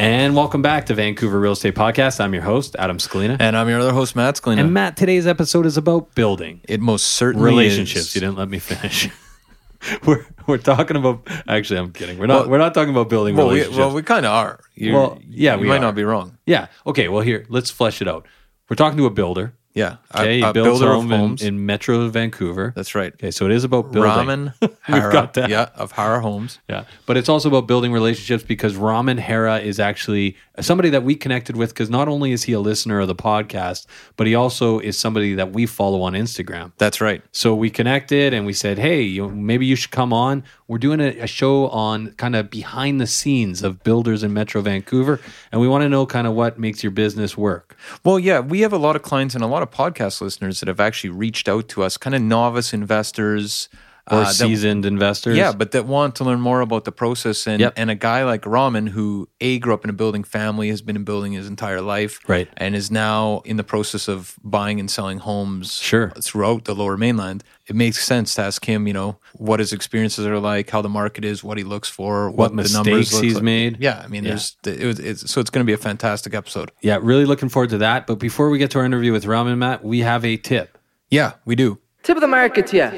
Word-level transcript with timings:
And 0.00 0.34
welcome 0.34 0.62
back 0.62 0.86
to 0.86 0.94
Vancouver 0.94 1.38
Real 1.38 1.52
Estate 1.52 1.74
Podcast. 1.74 2.20
I'm 2.20 2.32
your 2.32 2.42
host, 2.42 2.74
Adam 2.78 2.96
Scalina. 2.96 3.36
And 3.38 3.54
I'm 3.54 3.68
your 3.68 3.80
other 3.80 3.92
host, 3.92 4.16
Matt 4.16 4.36
Scalina. 4.36 4.60
And 4.60 4.72
Matt, 4.72 4.96
today's 4.96 5.26
episode 5.26 5.66
is 5.66 5.76
about 5.76 6.14
building 6.14 6.62
it 6.66 6.80
most 6.80 7.04
certainly 7.04 7.46
relationships. 7.50 8.06
is. 8.06 8.14
You 8.14 8.22
didn't 8.22 8.38
let 8.38 8.48
me 8.48 8.58
finish. 8.60 9.10
we're 10.06 10.24
we're 10.46 10.56
talking 10.56 10.96
about. 10.96 11.28
Actually, 11.46 11.80
I'm 11.80 11.92
kidding. 11.92 12.16
We're 12.18 12.28
not. 12.28 12.40
Well- 12.44 12.48
we're 12.52 12.56
not 12.58 12.72
talking 12.72 12.94
about 12.94 13.10
building 13.10 13.36
Well, 13.36 13.48
we, 13.48 13.68
well, 13.68 13.92
we 13.92 14.00
kind 14.02 14.24
of 14.24 14.32
are. 14.32 14.60
You're, 14.74 14.94
Well, 14.94 15.18
yeah, 15.28 15.56
you 15.56 15.60
we 15.60 15.68
might 15.68 15.76
are. 15.76 15.80
not 15.80 15.94
be 15.94 16.04
wrong. 16.04 16.38
yeah. 16.46 16.68
Okay. 16.86 17.08
Well, 17.08 17.20
here, 17.20 17.44
let's 17.50 17.70
flesh 17.70 18.00
it 18.00 18.08
out. 18.08 18.26
We're 18.70 18.76
talking 18.76 18.96
to 18.96 19.04
a 19.04 19.10
builder. 19.10 19.52
Yeah, 19.72 19.96
Okay, 20.14 20.34
a, 20.34 20.36
he 20.38 20.42
uh, 20.42 20.50
a 20.50 20.52
builds 20.52 20.80
builder 20.80 20.92
of 20.92 21.02
home 21.02 21.12
in, 21.12 21.18
homes. 21.20 21.42
in 21.42 21.64
Metro 21.64 22.08
Vancouver. 22.08 22.72
That's 22.74 22.96
right. 22.96 23.12
Okay, 23.14 23.30
so 23.30 23.46
it 23.46 23.52
is 23.52 23.62
about 23.62 23.92
building. 23.92 24.10
Raman 24.10 24.52
Hera, 24.82 25.12
got 25.12 25.34
that. 25.34 25.48
yeah, 25.48 25.68
of 25.76 25.92
Hera 25.92 26.20
Homes. 26.20 26.58
Yeah, 26.68 26.84
but 27.06 27.16
it's 27.16 27.28
also 27.28 27.48
about 27.48 27.68
building 27.68 27.92
relationships 27.92 28.42
because 28.42 28.74
Raman 28.74 29.18
Hera 29.18 29.58
is 29.60 29.78
actually 29.78 30.36
somebody 30.58 30.90
that 30.90 31.04
we 31.04 31.14
connected 31.14 31.56
with 31.56 31.70
because 31.70 31.88
not 31.88 32.08
only 32.08 32.32
is 32.32 32.42
he 32.42 32.52
a 32.52 32.58
listener 32.60 32.98
of 32.98 33.06
the 33.06 33.14
podcast, 33.14 33.86
but 34.16 34.26
he 34.26 34.34
also 34.34 34.80
is 34.80 34.98
somebody 34.98 35.34
that 35.34 35.52
we 35.52 35.66
follow 35.66 36.02
on 36.02 36.14
Instagram. 36.14 36.72
That's 36.78 37.00
right. 37.00 37.22
So 37.30 37.54
we 37.54 37.70
connected 37.70 38.34
and 38.34 38.44
we 38.46 38.52
said, 38.52 38.76
hey, 38.78 39.02
you 39.02 39.28
maybe 39.28 39.66
you 39.66 39.76
should 39.76 39.92
come 39.92 40.12
on. 40.12 40.42
We're 40.66 40.78
doing 40.78 41.00
a, 41.00 41.20
a 41.20 41.26
show 41.26 41.68
on 41.68 42.12
kind 42.12 42.34
of 42.36 42.50
behind 42.50 43.00
the 43.00 43.06
scenes 43.06 43.62
of 43.62 43.82
builders 43.84 44.22
in 44.24 44.32
Metro 44.32 44.60
Vancouver, 44.62 45.20
and 45.52 45.60
we 45.60 45.68
want 45.68 45.82
to 45.82 45.88
know 45.88 46.06
kind 46.06 46.26
of 46.26 46.34
what 46.34 46.58
makes 46.58 46.82
your 46.82 46.90
business 46.92 47.36
work. 47.36 47.76
Well, 48.04 48.18
yeah, 48.18 48.40
we 48.40 48.60
have 48.60 48.72
a 48.72 48.78
lot 48.78 48.94
of 48.96 49.02
clients 49.02 49.34
and 49.34 49.42
a 49.42 49.46
lot 49.48 49.59
of 49.62 49.70
podcast 49.70 50.20
listeners 50.20 50.60
that 50.60 50.68
have 50.68 50.80
actually 50.80 51.10
reached 51.10 51.48
out 51.48 51.68
to 51.68 51.82
us, 51.82 51.96
kind 51.96 52.14
of 52.14 52.22
novice 52.22 52.72
investors 52.72 53.68
Or 54.10 54.18
uh, 54.18 54.24
that- 54.24 54.34
seasoned 54.34 54.86
investors. 54.86 55.36
Yeah, 55.36 55.52
but 55.52 55.72
that 55.72 55.86
want 55.86 56.14
to 56.16 56.24
learn 56.24 56.40
more 56.40 56.60
about 56.60 56.84
the 56.84 56.92
process. 56.92 57.46
And 57.46 57.60
Yep. 57.60 57.72
and 57.76 57.90
a 57.90 57.94
guy 57.94 58.24
like 58.24 58.44
Raman, 58.46 58.88
who 58.88 59.28
a 59.40 59.58
grew 59.58 59.74
up 59.74 59.84
in 59.84 59.90
a 59.90 59.92
building 59.92 60.24
family, 60.24 60.68
has 60.70 60.82
been 60.82 60.96
in 60.96 61.04
building 61.04 61.32
his 61.32 61.46
entire 61.48 61.80
life, 61.80 62.20
Right. 62.28 62.48
and 62.56 62.74
is 62.74 62.90
now 62.90 63.42
in 63.44 63.56
the 63.56 63.64
process 63.64 64.08
of 64.08 64.34
buying 64.42 64.80
and 64.80 64.90
selling 64.90 65.18
homes, 65.18 65.74
Sure. 65.74 66.10
throughout 66.22 66.64
the 66.64 66.74
Lower 66.74 66.96
Mainland. 66.96 67.44
It 67.66 67.76
makes 67.76 68.04
sense 68.04 68.34
to 68.34 68.42
ask 68.42 68.64
him, 68.64 68.88
you 68.88 68.92
know, 68.92 69.18
what 69.34 69.60
his 69.60 69.72
experiences 69.72 70.26
are 70.26 70.40
like, 70.40 70.70
how 70.70 70.82
the 70.82 70.88
market 70.88 71.24
is, 71.24 71.44
what 71.44 71.56
he 71.56 71.62
looks 71.62 71.88
for, 71.88 72.28
what, 72.30 72.52
What 72.52 72.64
the 72.66 72.72
numbers 72.72 72.92
mistakes 73.12 73.12
look 73.14 73.24
he's 73.24 73.34
like. 73.34 73.44
made. 73.44 73.76
Yeah, 73.78 74.02
I 74.04 74.08
mean, 74.08 74.24
Yeah. 74.24 74.30
there's 74.30 74.56
it 74.66 74.84
was, 74.86 74.98
it's, 74.98 75.30
so 75.30 75.40
it's 75.40 75.50
going 75.50 75.64
to 75.64 75.70
be 75.70 75.74
a 75.74 75.76
fantastic 75.78 76.34
episode. 76.34 76.72
yeah, 76.82 76.98
really 77.00 77.26
looking 77.26 77.48
forward 77.48 77.70
to 77.70 77.78
that. 77.78 78.06
But 78.08 78.18
before 78.18 78.50
we 78.50 78.58
get 78.58 78.70
to 78.72 78.78
our 78.80 78.84
interview 78.84 79.12
with 79.12 79.24
Raman, 79.26 79.58
Matt, 79.58 79.84
we 79.84 80.00
have 80.00 80.24
a 80.24 80.36
tip. 80.36 80.78
Yeah, 81.10 81.32
we 81.44 81.54
do. 81.54 81.78
Tip 82.02 82.16
of 82.16 82.20
the 82.22 82.28
market 82.28 82.66
to 82.68 82.76
you. 82.76 82.90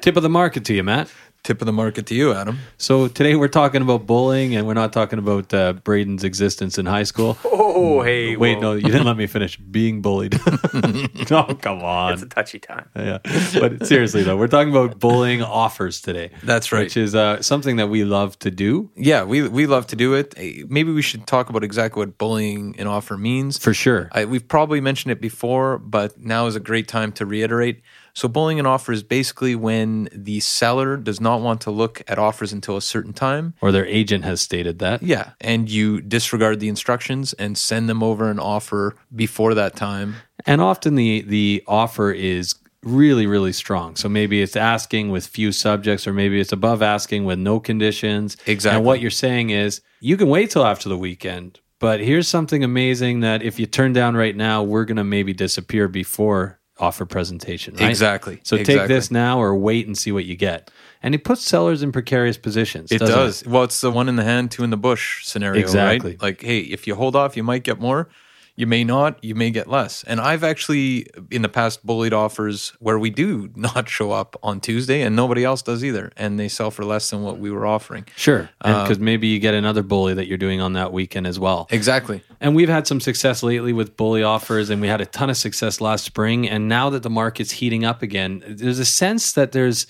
Tip 0.00 0.16
of 0.16 0.22
the 0.22 0.28
market 0.30 0.64
to 0.66 0.74
you, 0.74 0.82
Matt. 0.82 1.10
Tip 1.42 1.60
of 1.62 1.66
the 1.66 1.72
market 1.72 2.04
to 2.06 2.14
you, 2.14 2.34
Adam. 2.34 2.58
So 2.76 3.08
today 3.08 3.34
we're 3.34 3.48
talking 3.48 3.80
about 3.80 4.06
bullying, 4.06 4.54
and 4.54 4.66
we're 4.66 4.74
not 4.74 4.92
talking 4.92 5.18
about 5.18 5.52
uh, 5.54 5.72
Braden's 5.72 6.22
existence 6.24 6.76
in 6.78 6.86
high 6.86 7.04
school. 7.04 7.36
Oh, 7.82 8.02
hey. 8.02 8.36
Wait, 8.36 8.56
whoa. 8.56 8.60
no, 8.60 8.72
you 8.74 8.82
didn't 8.82 9.06
let 9.06 9.16
me 9.16 9.26
finish. 9.26 9.56
Being 9.56 10.02
bullied. 10.02 10.32
no, 11.30 11.44
come 11.62 11.82
on. 11.82 12.12
It's 12.12 12.20
a 12.22 12.26
touchy 12.26 12.58
time. 12.58 12.86
yeah. 12.94 13.18
But 13.58 13.86
seriously 13.86 14.22
though, 14.22 14.36
we're 14.36 14.48
talking 14.48 14.70
about 14.70 14.98
bullying 14.98 15.40
offers 15.40 16.02
today. 16.02 16.30
That's 16.42 16.72
right. 16.72 16.82
Which 16.84 16.98
is 16.98 17.14
uh, 17.14 17.40
something 17.40 17.76
that 17.76 17.88
we 17.88 18.04
love 18.04 18.38
to 18.40 18.50
do 18.50 18.90
Yeah, 18.96 19.22
we 19.24 19.48
we 19.48 19.66
love 19.66 19.86
to 19.86 19.96
do 19.96 20.12
it. 20.14 20.34
Eh, 20.36 20.64
Maybe 20.68 20.92
we 20.92 21.00
should 21.00 21.26
talk 21.26 21.48
about 21.48 21.64
exactly 21.64 22.00
what 22.00 22.18
bullying 22.18 22.74
an 22.78 22.86
offer 22.86 23.16
means. 23.16 23.56
for 23.56 23.72
sure. 23.72 24.10
I, 24.12 24.26
we've 24.26 24.46
probably 24.46 24.80
mentioned 24.82 25.12
it 25.12 25.20
before, 25.20 25.78
but 25.78 26.18
now 26.18 26.46
is 26.48 26.56
a 26.56 26.60
great 26.60 26.86
time 26.86 27.12
to 27.12 27.24
reiterate. 27.24 27.80
So, 28.14 28.28
bullying 28.28 28.60
an 28.60 28.66
offer 28.66 28.92
is 28.92 29.02
basically 29.02 29.54
when 29.54 30.08
the 30.12 30.40
seller 30.40 30.96
does 30.96 31.20
not 31.20 31.40
want 31.40 31.60
to 31.62 31.70
look 31.70 32.02
at 32.08 32.18
offers 32.18 32.52
until 32.52 32.76
a 32.76 32.82
certain 32.82 33.12
time. 33.12 33.54
or 33.60 33.72
their 33.72 33.86
agent 33.86 34.24
has 34.24 34.40
stated 34.40 34.78
that. 34.80 35.02
Yeah, 35.02 35.30
and 35.40 35.68
you 35.68 36.00
disregard 36.00 36.60
the 36.60 36.68
instructions 36.68 37.32
and 37.34 37.56
send 37.56 37.88
them 37.88 38.02
over 38.02 38.30
an 38.30 38.38
offer 38.38 38.94
before 39.14 39.54
that 39.54 39.76
time. 39.76 40.16
And 40.46 40.60
often 40.60 40.94
the 40.94 41.22
the 41.22 41.62
offer 41.66 42.10
is 42.10 42.54
really 42.82 43.26
really 43.26 43.52
strong. 43.52 43.96
So 43.96 44.08
maybe 44.08 44.40
it's 44.40 44.56
asking 44.56 45.10
with 45.10 45.26
few 45.26 45.52
subjects 45.52 46.06
or 46.06 46.12
maybe 46.12 46.40
it's 46.40 46.52
above 46.52 46.82
asking 46.82 47.24
with 47.24 47.38
no 47.38 47.60
conditions. 47.60 48.36
Exactly. 48.46 48.76
And 48.76 48.86
what 48.86 49.00
you're 49.00 49.10
saying 49.10 49.50
is 49.50 49.82
you 50.00 50.16
can 50.16 50.28
wait 50.28 50.50
till 50.50 50.64
after 50.64 50.88
the 50.88 50.96
weekend, 50.96 51.60
but 51.78 52.00
here's 52.00 52.28
something 52.28 52.64
amazing 52.64 53.20
that 53.20 53.42
if 53.42 53.58
you 53.58 53.66
turn 53.66 53.92
down 53.92 54.16
right 54.16 54.36
now, 54.36 54.62
we're 54.62 54.84
going 54.84 54.96
to 54.96 55.04
maybe 55.04 55.32
disappear 55.34 55.88
before 55.88 56.59
offer 56.80 57.04
presentation, 57.04 57.74
right? 57.76 57.88
Exactly. 57.88 58.40
So 58.42 58.56
take 58.62 58.88
this 58.88 59.10
now 59.10 59.40
or 59.40 59.54
wait 59.54 59.86
and 59.86 59.96
see 59.96 60.12
what 60.12 60.24
you 60.24 60.36
get. 60.36 60.70
And 61.02 61.14
it 61.14 61.24
puts 61.24 61.42
sellers 61.42 61.82
in 61.82 61.92
precarious 61.92 62.36
positions. 62.36 62.90
It 62.92 62.98
does. 62.98 63.46
Well, 63.46 63.62
it's 63.64 63.80
the 63.80 63.90
one 63.90 64.08
in 64.08 64.16
the 64.16 64.24
hand, 64.24 64.50
two 64.50 64.64
in 64.64 64.70
the 64.70 64.76
bush 64.76 65.24
scenario, 65.24 65.60
Exactly. 65.60 66.12
right? 66.12 66.22
Like, 66.22 66.42
hey, 66.42 66.60
if 66.60 66.86
you 66.86 66.94
hold 66.94 67.16
off, 67.16 67.36
you 67.36 67.42
might 67.42 67.62
get 67.62 67.80
more. 67.80 68.08
You 68.60 68.66
may 68.66 68.84
not, 68.84 69.24
you 69.24 69.34
may 69.34 69.50
get 69.50 69.68
less. 69.70 70.04
And 70.04 70.20
I've 70.20 70.44
actually, 70.44 71.06
in 71.30 71.40
the 71.40 71.48
past, 71.48 71.86
bullied 71.86 72.12
offers 72.12 72.74
where 72.78 72.98
we 72.98 73.08
do 73.08 73.48
not 73.56 73.88
show 73.88 74.12
up 74.12 74.36
on 74.42 74.60
Tuesday 74.60 75.00
and 75.00 75.16
nobody 75.16 75.44
else 75.44 75.62
does 75.62 75.82
either. 75.82 76.12
And 76.14 76.38
they 76.38 76.48
sell 76.48 76.70
for 76.70 76.84
less 76.84 77.08
than 77.08 77.22
what 77.22 77.38
we 77.38 77.50
were 77.50 77.64
offering. 77.64 78.04
Sure. 78.16 78.50
Because 78.58 78.98
um, 78.98 79.04
maybe 79.04 79.28
you 79.28 79.38
get 79.38 79.54
another 79.54 79.82
bully 79.82 80.12
that 80.12 80.26
you're 80.26 80.36
doing 80.36 80.60
on 80.60 80.74
that 80.74 80.92
weekend 80.92 81.26
as 81.26 81.38
well. 81.38 81.68
Exactly. 81.70 82.22
And 82.38 82.54
we've 82.54 82.68
had 82.68 82.86
some 82.86 83.00
success 83.00 83.42
lately 83.42 83.72
with 83.72 83.96
bully 83.96 84.22
offers, 84.22 84.68
and 84.68 84.82
we 84.82 84.88
had 84.88 85.00
a 85.00 85.06
ton 85.06 85.30
of 85.30 85.38
success 85.38 85.80
last 85.80 86.04
spring. 86.04 86.46
And 86.46 86.68
now 86.68 86.90
that 86.90 87.02
the 87.02 87.08
market's 87.08 87.52
heating 87.52 87.86
up 87.86 88.02
again, 88.02 88.44
there's 88.46 88.78
a 88.78 88.84
sense 88.84 89.32
that 89.32 89.52
there's, 89.52 89.86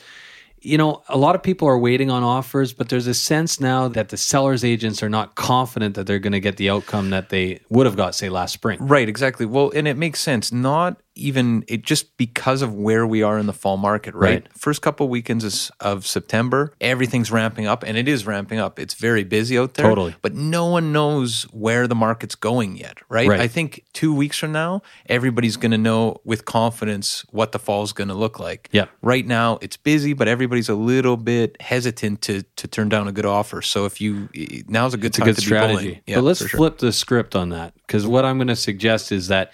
you 0.62 0.76
know, 0.76 1.02
a 1.08 1.16
lot 1.16 1.34
of 1.34 1.42
people 1.42 1.66
are 1.68 1.78
waiting 1.78 2.10
on 2.10 2.22
offers, 2.22 2.72
but 2.72 2.88
there's 2.88 3.06
a 3.06 3.14
sense 3.14 3.60
now 3.60 3.88
that 3.88 4.10
the 4.10 4.16
seller's 4.16 4.64
agents 4.64 5.02
are 5.02 5.08
not 5.08 5.34
confident 5.34 5.94
that 5.94 6.06
they're 6.06 6.18
going 6.18 6.32
to 6.32 6.40
get 6.40 6.56
the 6.58 6.68
outcome 6.68 7.10
that 7.10 7.30
they 7.30 7.60
would 7.70 7.86
have 7.86 7.96
got, 7.96 8.14
say, 8.14 8.28
last 8.28 8.52
spring. 8.52 8.78
Right, 8.80 9.08
exactly. 9.08 9.46
Well, 9.46 9.72
and 9.74 9.88
it 9.88 9.96
makes 9.96 10.20
sense. 10.20 10.52
Not 10.52 11.00
even 11.14 11.64
it 11.68 11.82
just 11.82 12.16
because 12.16 12.62
of 12.62 12.74
where 12.74 13.06
we 13.06 13.22
are 13.22 13.38
in 13.38 13.46
the 13.46 13.52
fall 13.52 13.76
market, 13.76 14.14
right? 14.14 14.42
Right. 14.42 14.52
First 14.56 14.80
couple 14.82 15.08
weekends 15.08 15.70
of 15.80 16.06
September, 16.06 16.72
everything's 16.80 17.30
ramping 17.30 17.66
up 17.66 17.82
and 17.82 17.96
it 17.96 18.08
is 18.08 18.26
ramping 18.26 18.58
up. 18.58 18.78
It's 18.78 18.94
very 18.94 19.24
busy 19.24 19.58
out 19.58 19.74
there. 19.74 19.86
Totally. 19.86 20.14
But 20.22 20.34
no 20.34 20.66
one 20.66 20.92
knows 20.92 21.42
where 21.52 21.86
the 21.86 21.94
market's 21.94 22.34
going 22.34 22.76
yet, 22.76 22.98
right? 23.08 23.28
Right. 23.28 23.40
I 23.40 23.48
think 23.48 23.84
2 23.92 24.14
weeks 24.14 24.38
from 24.38 24.52
now, 24.52 24.82
everybody's 25.06 25.56
going 25.56 25.72
to 25.72 25.78
know 25.78 26.20
with 26.24 26.44
confidence 26.44 27.24
what 27.30 27.52
the 27.52 27.58
fall 27.58 27.82
is 27.82 27.92
going 27.92 28.08
to 28.08 28.14
look 28.14 28.38
like. 28.38 28.68
Yeah. 28.72 28.86
Right 29.02 29.26
now, 29.26 29.58
it's 29.60 29.76
busy, 29.76 30.12
but 30.12 30.28
everybody's 30.28 30.68
a 30.68 30.74
little 30.74 31.16
bit 31.16 31.60
hesitant 31.60 32.22
to 32.22 32.42
to 32.60 32.68
turn 32.68 32.88
down 32.88 33.08
a 33.08 33.12
good 33.12 33.26
offer. 33.26 33.62
So 33.62 33.84
if 33.86 34.00
you 34.00 34.28
now's 34.68 34.94
a 34.94 34.98
good 34.98 35.08
It's 35.08 35.18
a 35.18 35.22
good 35.22 35.36
to 35.36 35.40
be 35.40 35.46
strategy. 35.46 36.02
Yeah, 36.06 36.16
but 36.16 36.24
let's 36.24 36.40
sure. 36.40 36.48
flip 36.48 36.78
the 36.78 36.92
script 36.92 37.34
on 37.34 37.48
that 37.50 37.74
because 37.86 38.06
what 38.06 38.24
I'm 38.24 38.38
going 38.38 38.48
to 38.48 38.56
suggest 38.56 39.12
is 39.12 39.28
that 39.28 39.52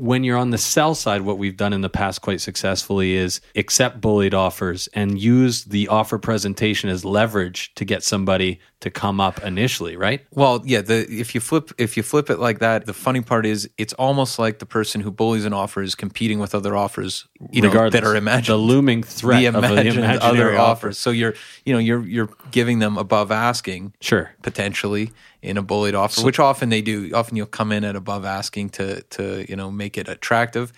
when 0.00 0.24
you're 0.24 0.38
on 0.38 0.48
the 0.48 0.56
sell 0.56 0.94
side, 0.94 1.20
what 1.20 1.36
we've 1.36 1.58
done 1.58 1.74
in 1.74 1.82
the 1.82 1.90
past 1.90 2.22
quite 2.22 2.40
successfully 2.40 3.12
is 3.12 3.42
accept 3.54 4.00
bullied 4.00 4.32
offers 4.32 4.88
and 4.94 5.20
use 5.20 5.64
the 5.64 5.88
offer 5.88 6.18
presentation 6.18 6.88
as 6.88 7.04
leverage 7.04 7.74
to 7.74 7.84
get 7.84 8.02
somebody 8.02 8.60
to 8.80 8.90
come 8.90 9.20
up 9.20 9.42
initially, 9.44 9.96
right? 9.96 10.24
Well, 10.32 10.62
yeah. 10.64 10.80
The 10.80 11.06
if 11.10 11.34
you 11.34 11.40
flip 11.40 11.70
if 11.78 11.96
you 11.96 12.02
flip 12.02 12.30
it 12.30 12.38
like 12.38 12.60
that, 12.60 12.86
the 12.86 12.94
funny 12.94 13.20
part 13.20 13.44
is 13.46 13.68
it's 13.76 13.92
almost 13.94 14.38
like 14.38 14.58
the 14.58 14.66
person 14.66 15.00
who 15.02 15.10
bullies 15.10 15.44
an 15.44 15.52
offer 15.52 15.82
is 15.82 15.94
competing 15.94 16.38
with 16.38 16.54
other 16.54 16.74
offers, 16.74 17.26
you 17.50 17.60
know, 17.62 17.90
that 17.90 18.04
are 18.04 18.16
imagined. 18.16 18.54
the 18.54 18.56
looming 18.56 19.02
threat 19.02 19.40
the 19.42 19.48
of 19.48 19.62
the 19.62 20.18
other 20.22 20.52
offer. 20.52 20.58
offers. 20.58 20.98
So 20.98 21.10
you're 21.10 21.34
you 21.66 21.72
know 21.74 21.78
you're 21.78 22.06
you're 22.06 22.30
giving 22.50 22.78
them 22.78 22.96
above 22.96 23.30
asking 23.30 23.92
Sure. 24.00 24.30
potentially 24.42 25.12
in 25.42 25.56
a 25.58 25.62
bullied 25.62 25.94
offer, 25.94 26.22
which 26.24 26.38
often 26.38 26.68
they 26.70 26.82
do. 26.82 27.10
Often 27.14 27.36
you'll 27.36 27.46
come 27.46 27.72
in 27.72 27.84
at 27.84 27.96
above 27.96 28.24
asking 28.24 28.70
to 28.70 29.02
to 29.02 29.44
you 29.48 29.56
know 29.56 29.70
make 29.70 29.98
it 29.98 30.08
attractive, 30.08 30.72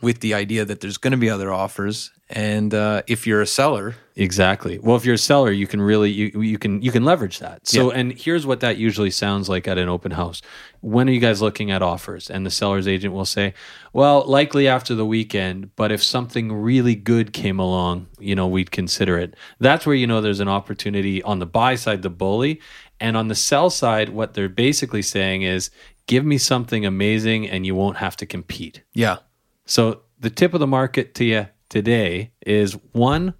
with 0.00 0.20
the 0.20 0.32
idea 0.34 0.64
that 0.64 0.80
there's 0.80 0.96
going 0.98 1.12
to 1.12 1.16
be 1.18 1.28
other 1.30 1.52
offers. 1.52 2.12
And 2.30 2.74
uh, 2.74 3.02
if 3.06 3.26
you're 3.26 3.40
a 3.40 3.46
seller, 3.46 3.94
Exactly. 4.20 4.80
Well, 4.80 4.96
if 4.96 5.04
you're 5.04 5.14
a 5.14 5.18
seller, 5.18 5.52
you 5.52 5.68
can 5.68 5.80
really 5.80 6.10
you 6.10 6.42
you 6.42 6.58
can 6.58 6.82
you 6.82 6.90
can 6.90 7.04
leverage 7.04 7.38
that. 7.38 7.68
So, 7.68 7.92
Yeah. 7.92 7.98
and 8.00 8.12
here's 8.18 8.44
what 8.44 8.58
that 8.60 8.76
usually 8.76 9.12
sounds 9.12 9.48
like 9.48 9.68
at 9.68 9.78
an 9.78 9.88
open 9.88 10.10
house. 10.10 10.42
When 10.80 11.08
are 11.08 11.12
you 11.12 11.20
guys 11.20 11.40
looking 11.40 11.70
at 11.70 11.82
offers? 11.82 12.28
And 12.28 12.44
the 12.44 12.50
seller's 12.50 12.88
agent 12.88 13.14
will 13.14 13.24
say, 13.24 13.54
"Well, 13.92 14.24
likely 14.26 14.66
after 14.66 14.96
the 14.96 15.06
weekend, 15.06 15.70
but 15.76 15.92
if 15.92 16.02
something 16.02 16.52
really 16.52 16.96
good 16.96 17.32
came 17.32 17.60
along, 17.60 18.08
you 18.18 18.34
know, 18.34 18.48
we'd 18.48 18.72
consider 18.72 19.18
it." 19.20 19.34
That's 19.60 19.86
where 19.86 19.94
you 19.94 20.08
know 20.08 20.20
there's 20.20 20.40
an 20.40 20.48
opportunity 20.48 21.22
on 21.22 21.38
the 21.38 21.46
buy 21.46 21.76
side 21.76 22.02
the 22.02 22.10
bully, 22.10 22.60
and 22.98 23.16
on 23.16 23.28
the 23.28 23.36
sell 23.36 23.70
side 23.70 24.08
what 24.08 24.34
they're 24.34 24.48
basically 24.48 25.02
saying 25.02 25.42
is, 25.42 25.70
"Give 26.08 26.24
me 26.24 26.38
something 26.38 26.84
amazing 26.84 27.48
and 27.48 27.64
you 27.64 27.76
won't 27.76 27.98
have 27.98 28.16
to 28.16 28.26
compete." 28.26 28.82
yeah, 28.94 29.18
So 29.64 30.00
the 30.18 30.30
tip 30.30 30.54
of 30.54 30.58
the 30.60 30.66
market 30.66 31.14
to 31.14 31.24
you 31.24 31.46
today 31.68 32.32
is 32.46 32.72
one 32.92 33.34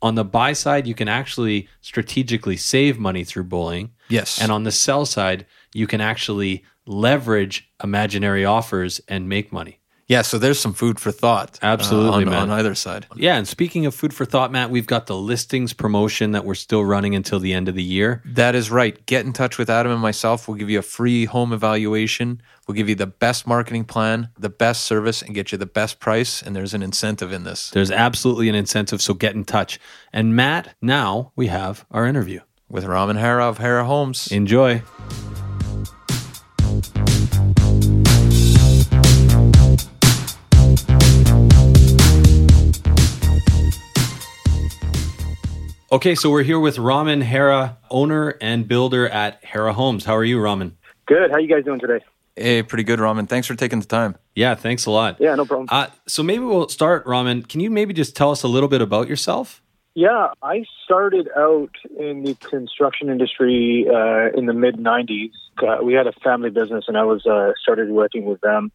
on 0.00 0.14
the 0.16 0.24
buy 0.24 0.52
side 0.52 0.86
you 0.86 0.94
can 0.94 1.08
actually 1.08 1.68
strategically 1.80 2.56
save 2.56 2.98
money 2.98 3.22
through 3.24 3.44
bullying. 3.44 3.90
yes, 4.08 4.40
And 4.40 4.50
on 4.50 4.64
the 4.64 4.72
sell 4.72 5.06
side, 5.06 5.46
you 5.72 5.86
can 5.86 6.00
actually 6.00 6.64
leverage 6.86 7.70
imaginary 7.82 8.44
offers 8.44 9.00
and 9.08 9.28
make 9.28 9.52
money. 9.52 9.78
yeah. 10.08 10.22
So 10.22 10.36
there's 10.38 10.58
some 10.58 10.74
food 10.74 10.98
for 11.00 11.12
thought. 11.12 11.58
uh, 11.62 11.66
Absolutely, 11.66 12.24
on, 12.24 12.30
man. 12.30 12.42
on 12.42 12.50
either 12.50 12.74
side. 12.74 13.06
Yeah, 13.16 13.36
and 13.36 13.46
speaking 13.48 13.86
of 13.86 13.94
food 13.94 14.12
for 14.12 14.24
thought, 14.24 14.50
Matt, 14.52 14.68
we've 14.70 14.86
got 14.88 15.06
the 15.06 15.16
listings 15.16 15.72
promotion 15.72 16.32
that 16.32 16.44
we're 16.44 16.56
still 16.56 16.84
running 16.84 17.14
until 17.14 17.38
the 17.38 17.54
end 17.54 17.68
of 17.68 17.74
the 17.76 17.82
year. 17.82 18.20
That 18.24 18.54
is 18.54 18.70
right. 18.70 19.06
Get 19.06 19.24
in 19.24 19.32
touch 19.32 19.56
with 19.56 19.70
Adam 19.70 19.92
and 19.92 20.00
myself. 20.02 20.48
We'll 20.48 20.58
give 20.58 20.68
you 20.68 20.80
a 20.80 20.82
free 20.82 21.24
home 21.24 21.52
evaluation. 21.52 22.42
We'll 22.68 22.76
give 22.76 22.88
you 22.88 22.94
the 22.94 23.06
best 23.08 23.46
marketing 23.46 23.84
plan, 23.84 24.28
the 24.38 24.48
best 24.48 24.84
service, 24.84 25.20
and 25.20 25.34
get 25.34 25.50
you 25.50 25.58
the 25.58 25.66
best 25.66 25.98
price. 25.98 26.42
And 26.42 26.54
there's 26.54 26.74
an 26.74 26.82
incentive 26.82 27.32
in 27.32 27.42
this 27.42 27.70
There's 27.70 27.90
absolutely 27.90 28.48
an 28.48 28.54
incentive, 28.54 29.02
so 29.02 29.14
get 29.14 29.34
in 29.34 29.44
touch. 29.44 29.80
And 30.12 30.36
Matt, 30.36 30.74
now 30.80 31.32
we 31.34 31.48
have 31.48 31.84
our 31.90 32.06
interview. 32.06 32.40
with 32.68 32.84
Raman 32.84 33.16
Hera 33.16 33.46
of 33.48 33.58
Hera 33.58 33.84
Homes. 33.84 34.28
Enjoy. 34.32 34.82
Okay, 45.90 46.14
so 46.14 46.30
we're 46.30 46.42
here 46.42 46.58
with 46.58 46.78
Raman 46.78 47.20
Hera, 47.20 47.76
owner 47.90 48.38
and 48.40 48.66
builder 48.66 49.06
at 49.08 49.44
Hera 49.44 49.74
Homes. 49.74 50.06
How 50.06 50.16
are 50.16 50.24
you, 50.24 50.40
Raman? 50.40 50.78
Good. 51.06 51.30
How 51.30 51.36
are 51.36 51.40
you 51.40 51.48
guys 51.48 51.64
doing 51.64 51.80
today? 51.80 52.02
Hey, 52.36 52.62
pretty 52.62 52.84
good, 52.84 52.98
Raman. 52.98 53.26
Thanks 53.26 53.46
for 53.46 53.54
taking 53.54 53.80
the 53.80 53.86
time. 53.86 54.16
Yeah, 54.34 54.54
thanks 54.54 54.86
a 54.86 54.90
lot. 54.90 55.18
Yeah, 55.20 55.34
no 55.34 55.44
problem. 55.44 55.68
Uh, 55.70 55.88
so 56.06 56.22
maybe 56.22 56.44
we'll 56.44 56.68
start, 56.68 57.06
Raman. 57.06 57.42
Can 57.42 57.60
you 57.60 57.70
maybe 57.70 57.92
just 57.92 58.16
tell 58.16 58.30
us 58.30 58.42
a 58.42 58.48
little 58.48 58.68
bit 58.68 58.80
about 58.80 59.08
yourself? 59.08 59.62
Yeah, 59.94 60.28
I 60.42 60.64
started 60.84 61.28
out 61.36 61.74
in 61.98 62.22
the 62.24 62.34
construction 62.36 63.10
industry 63.10 63.86
uh, 63.86 64.30
in 64.34 64.46
the 64.46 64.54
mid 64.54 64.76
'90s. 64.76 65.32
Uh, 65.58 65.84
we 65.84 65.92
had 65.92 66.06
a 66.06 66.12
family 66.24 66.48
business, 66.48 66.86
and 66.88 66.96
I 66.96 67.04
was 67.04 67.26
uh, 67.26 67.52
started 67.60 67.90
working 67.90 68.24
with 68.24 68.40
them. 68.40 68.72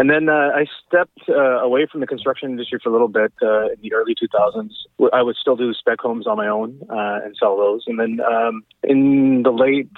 And 0.00 0.08
then 0.08 0.30
uh, 0.30 0.50
I 0.54 0.64
stepped 0.86 1.28
uh, 1.28 1.60
away 1.60 1.86
from 1.86 2.00
the 2.00 2.06
construction 2.06 2.50
industry 2.50 2.80
for 2.82 2.88
a 2.88 2.92
little 2.92 3.08
bit 3.08 3.32
uh, 3.42 3.66
in 3.66 3.80
the 3.82 3.92
early 3.92 4.14
2000s. 4.14 4.70
I 5.12 5.22
would 5.22 5.36
still 5.36 5.56
do 5.56 5.74
spec 5.74 6.00
homes 6.00 6.26
on 6.26 6.38
my 6.38 6.48
own 6.48 6.80
uh, 6.88 7.20
and 7.22 7.36
sell 7.38 7.56
those. 7.58 7.84
And 7.86 8.00
then 8.00 8.18
um, 8.20 8.62
in 8.82 9.42
the 9.42 9.50
late, 9.50 9.90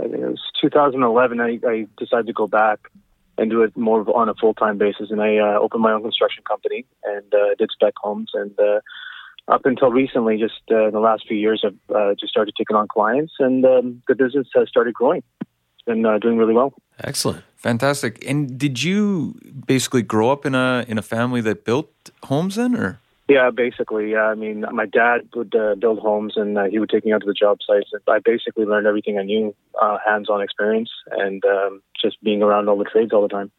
I 0.00 0.08
think 0.08 0.22
it 0.22 0.28
was 0.28 0.42
2011, 0.60 1.40
I, 1.40 1.58
I 1.66 1.86
decided 1.98 2.26
to 2.26 2.32
go 2.32 2.46
back 2.46 2.80
and 3.38 3.50
do 3.50 3.62
it 3.62 3.76
more 3.76 4.04
on 4.16 4.28
a 4.28 4.34
full 4.34 4.54
time 4.54 4.78
basis. 4.78 5.10
And 5.10 5.22
I 5.22 5.38
uh, 5.38 5.58
opened 5.58 5.82
my 5.82 5.92
own 5.92 6.02
construction 6.02 6.44
company 6.46 6.84
and 7.04 7.32
uh, 7.34 7.54
did 7.58 7.70
spec 7.72 7.94
homes. 8.02 8.30
And 8.34 8.58
uh, 8.58 8.80
up 9.48 9.64
until 9.64 9.90
recently, 9.90 10.38
just 10.38 10.60
uh, 10.70 10.86
in 10.86 10.92
the 10.92 11.00
last 11.00 11.26
few 11.26 11.36
years, 11.36 11.64
I've 11.64 11.94
uh, 11.94 12.14
just 12.14 12.30
started 12.30 12.54
taking 12.56 12.76
on 12.76 12.86
clients, 12.86 13.32
and 13.38 13.64
um, 13.64 14.02
the 14.06 14.14
business 14.14 14.46
has 14.54 14.68
started 14.68 14.94
growing. 14.94 15.22
It's 15.40 15.84
been 15.86 16.06
uh, 16.06 16.18
doing 16.18 16.36
really 16.36 16.54
well. 16.54 16.74
Excellent. 17.02 17.42
Fantastic. 17.56 18.24
And 18.26 18.58
did 18.58 18.82
you 18.82 19.34
basically 19.66 20.02
grow 20.02 20.30
up 20.30 20.46
in 20.46 20.54
a 20.54 20.84
in 20.86 20.98
a 20.98 21.02
family 21.02 21.40
that 21.42 21.64
built 21.64 21.90
homes 22.24 22.56
then, 22.56 22.76
or? 22.76 23.00
Yeah, 23.30 23.50
basically. 23.50 24.10
Yeah, 24.10 24.24
I 24.24 24.34
mean, 24.34 24.64
my 24.72 24.86
dad 24.86 25.20
would 25.36 25.54
uh, 25.54 25.76
build 25.76 26.00
homes, 26.00 26.32
and 26.34 26.58
uh, 26.58 26.64
he 26.64 26.80
would 26.80 26.90
take 26.90 27.04
me 27.04 27.12
out 27.12 27.20
to 27.20 27.28
the 27.28 27.32
job 27.32 27.58
sites. 27.64 27.90
And 27.92 28.02
I 28.08 28.18
basically 28.18 28.64
learned 28.64 28.88
everything 28.88 29.18
I 29.18 29.22
knew, 29.22 29.54
uh, 29.80 29.98
hands-on 30.04 30.42
experience, 30.42 30.90
and 31.12 31.40
um, 31.44 31.80
just 32.02 32.20
being 32.24 32.42
around 32.42 32.68
all 32.68 32.76
the 32.76 32.84
trades 32.84 33.12
all 33.12 33.22
the 33.22 33.28
time. 33.28 33.52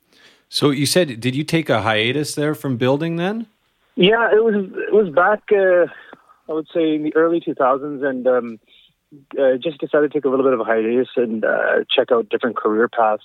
So 0.50 0.72
you 0.72 0.86
said, 0.86 1.22
did 1.22 1.38
you 1.38 1.46
take 1.46 1.70
a 1.70 1.84
hiatus 1.84 2.36
there 2.36 2.54
from 2.54 2.76
building 2.76 3.16
then? 3.16 3.48
Yeah, 3.96 4.30
it 4.34 4.44
was 4.44 4.56
it 4.56 4.94
was 4.94 5.08
back. 5.08 5.44
Uh, 5.54 5.88
I 6.50 6.54
would 6.54 6.68
say 6.74 6.96
in 6.96 7.04
the 7.04 7.16
early 7.16 7.40
2000s, 7.40 8.04
and 8.04 8.28
um, 8.28 8.60
uh, 9.40 9.56
just 9.56 9.80
decided 9.80 10.12
to 10.12 10.18
take 10.18 10.26
a 10.26 10.30
little 10.30 10.44
bit 10.44 10.54
of 10.54 10.60
a 10.60 10.66
hiatus 10.66 11.08
and 11.16 11.46
uh, 11.46 11.86
check 11.90 12.12
out 12.12 12.28
different 12.28 12.58
career 12.58 12.90
paths. 12.90 13.24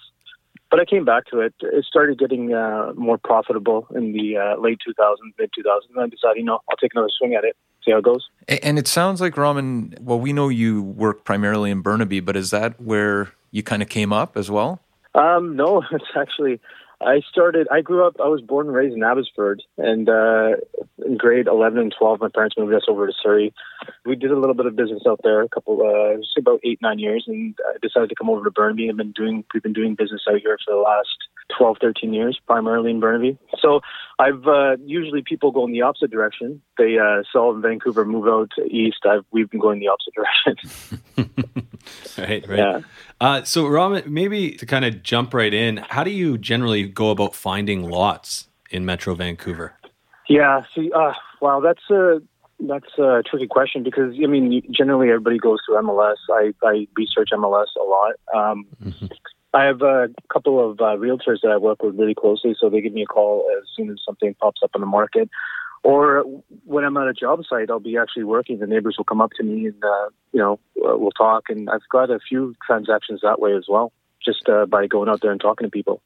But 0.71 0.81
I 0.81 0.85
came 0.85 1.05
back 1.05 1.27
to 1.27 1.41
it. 1.41 1.55
It 1.61 1.85
started 1.85 2.19
getting 2.19 2.53
uh, 2.53 2.93
more 2.97 3.19
profitable 3.19 3.87
in 3.95 4.13
the 4.13 4.37
uh, 4.37 4.61
late 4.61 4.79
2000s, 4.87 5.17
mid 5.39 5.51
2000s, 5.57 5.81
and 5.95 6.01
I 6.01 6.07
decided, 6.07 6.39
you 6.39 6.45
know, 6.45 6.61
I'll 6.69 6.77
take 6.77 6.93
another 6.95 7.11
swing 7.17 7.35
at 7.35 7.45
it, 7.45 7.57
see 7.85 7.93
how 7.93 7.99
it 7.99 8.05
goes. 8.05 8.27
And 8.49 8.79
it 8.79 8.89
sounds 8.89 9.21
like 9.21 9.37
Raman. 9.37 9.95
Well, 10.01 10.19
we 10.19 10.33
know 10.33 10.49
you 10.49 10.83
work 10.83 11.25
primarily 11.25 11.71
in 11.71 11.83
Burnaby, 11.83 12.21
but 12.21 12.37
is 12.37 12.51
that 12.51 12.81
where 12.81 13.33
you 13.53 13.63
kind 13.63 13.81
of 13.81 13.89
came 13.89 14.13
up 14.13 14.37
as 14.37 14.51
well? 14.51 14.81
Um, 15.15 15.57
no, 15.57 15.83
it's 15.93 16.05
actually 16.17 16.61
I 17.01 17.21
started. 17.31 17.69
I 17.71 17.83
grew 17.83 18.07
up. 18.07 18.17
I 18.21 18.29
was 18.29 18.41
born 18.41 18.69
and 18.69 18.75
raised 18.75 18.97
in 18.97 19.03
Abbotsford, 19.03 19.63
and 19.77 20.09
uh, 20.09 20.57
in 21.05 21.17
grade 21.19 21.47
eleven 21.47 21.79
and 21.79 21.95
twelve, 21.97 22.21
my 22.21 22.29
parents 22.29 22.57
moved 22.57 22.75
us 22.75 22.87
over 22.89 23.07
to 23.07 23.13
Surrey. 23.23 23.53
We 24.07 24.17
did 24.17 24.31
a 24.31 24.39
little 24.39 24.55
bit 24.55 24.67
of 24.67 24.77
business 24.77 25.03
out 25.07 25.21
there, 25.23 25.43
a 25.43 25.49
couple, 25.49 25.83
uh, 25.83 26.41
about 26.41 26.61
eight 26.65 26.81
nine 26.81 26.99
years, 26.99 27.25
and 27.29 27.55
I 27.69 27.77
decided 27.83 28.09
to 28.09 28.15
come 28.15 28.31
over 28.31 28.45
to 28.45 28.51
Burnaby. 28.51 28.89
I've 28.89 28.97
been 28.97 29.13
doing. 29.13 29.45
We've 29.53 29.63
been 29.63 29.75
doing 29.75 29.95
business 29.95 30.23
out 30.29 30.41
here 30.41 30.59
for 30.65 30.75
the 30.75 30.81
last 30.81 31.17
12, 31.57 31.77
13 31.81 32.13
years, 32.13 32.39
primarily 32.47 32.91
in 32.91 33.01
Burnaby. 33.01 33.39
So 33.61 33.81
I've 34.19 34.47
uh, 34.47 34.77
usually 34.85 35.23
people 35.23 35.51
go 35.51 35.65
in 35.67 35.73
the 35.73 35.83
opposite 35.83 36.11
direction. 36.11 36.63
They 36.79 36.99
uh, 36.99 37.23
sell 37.33 37.51
in 37.51 37.63
Vancouver, 37.63 38.05
move 38.05 38.27
out 38.27 38.51
east. 38.71 38.99
I've, 39.09 39.25
we've 39.31 39.51
been 39.51 39.61
going 39.61 39.81
the 39.81 39.89
opposite 39.89 40.15
direction. 40.15 41.39
right, 42.19 42.49
right. 42.49 42.59
Yeah. 42.59 42.81
Uh, 43.21 43.43
so, 43.45 43.67
Raman, 43.67 44.13
maybe 44.13 44.53
to 44.53 44.67
kind 44.67 44.85
of 44.85 45.03
jump 45.03 45.35
right 45.35 45.53
in, 45.53 45.79
how 45.79 46.05
do 46.05 46.11
you 46.11 46.39
generally 46.39 46.85
go 46.85 47.11
about 47.11 47.35
finding 47.35 47.89
lots 47.89 48.49
in 48.71 48.85
Metro 48.85 49.15
Vancouver? 49.15 49.75
Yeah, 50.29 50.63
see, 50.75 50.91
uh, 50.93 51.13
wow, 51.41 51.61
that's 51.61 51.89
a 51.91 52.21
that's 52.59 52.99
a 52.99 53.23
tricky 53.29 53.47
question 53.47 53.83
because 53.83 54.15
I 54.23 54.27
mean, 54.27 54.63
generally 54.71 55.09
everybody 55.09 55.39
goes 55.39 55.59
through 55.67 55.77
MLS. 55.83 56.17
I, 56.31 56.53
I 56.65 56.87
research 56.97 57.29
MLS 57.33 57.67
a 57.81 57.85
lot. 57.85 58.15
Um, 58.35 58.67
mm-hmm. 58.83 59.07
I 59.57 59.65
have 59.65 59.81
a 59.81 60.09
couple 60.31 60.71
of 60.71 60.81
uh, 60.81 60.97
realtors 60.99 61.39
that 61.43 61.51
I 61.51 61.57
work 61.57 61.83
with 61.83 61.99
really 61.99 62.15
closely, 62.15 62.55
so 62.61 62.69
they 62.69 62.83
give 62.83 62.93
me 62.93 63.03
a 63.03 63.07
call 63.07 63.47
as 63.57 63.65
soon 63.75 63.89
as 63.91 63.97
something 64.05 64.35
pops 64.35 64.61
up 64.63 64.73
on 64.75 64.83
the 64.83 64.87
market. 64.87 65.31
Or 65.83 66.25
when 66.65 66.85
I'm 66.85 66.97
at 66.99 67.09
a 67.09 67.15
job 67.15 67.41
site, 67.49 67.71
I'll 67.71 67.81
be 67.81 67.97
actually 67.97 68.25
working. 68.25 68.59
The 68.59 68.67
neighbors 68.67 68.97
will 68.99 69.07
come 69.07 69.23
up 69.23 69.31
to 69.39 69.43
me 69.43 69.67
and 69.69 69.83
uh, 69.83 70.09
you 70.33 70.41
know 70.41 70.61
uh, 70.85 70.99
we'll 70.99 71.11
talk. 71.13 71.45
And 71.49 71.71
I've 71.71 71.89
got 71.91 72.11
a 72.11 72.19
few 72.19 72.55
transactions 72.67 73.21
that 73.23 73.41
way 73.41 73.55
as 73.55 73.65
well, 73.67 73.93
just 74.23 74.47
uh, 74.47 74.67
by 74.67 74.87
going 74.89 75.09
out 75.09 75.23
there 75.23 75.33
and 75.33 75.41
talking 75.41 75.67
to 75.67 75.71
people. 75.71 76.03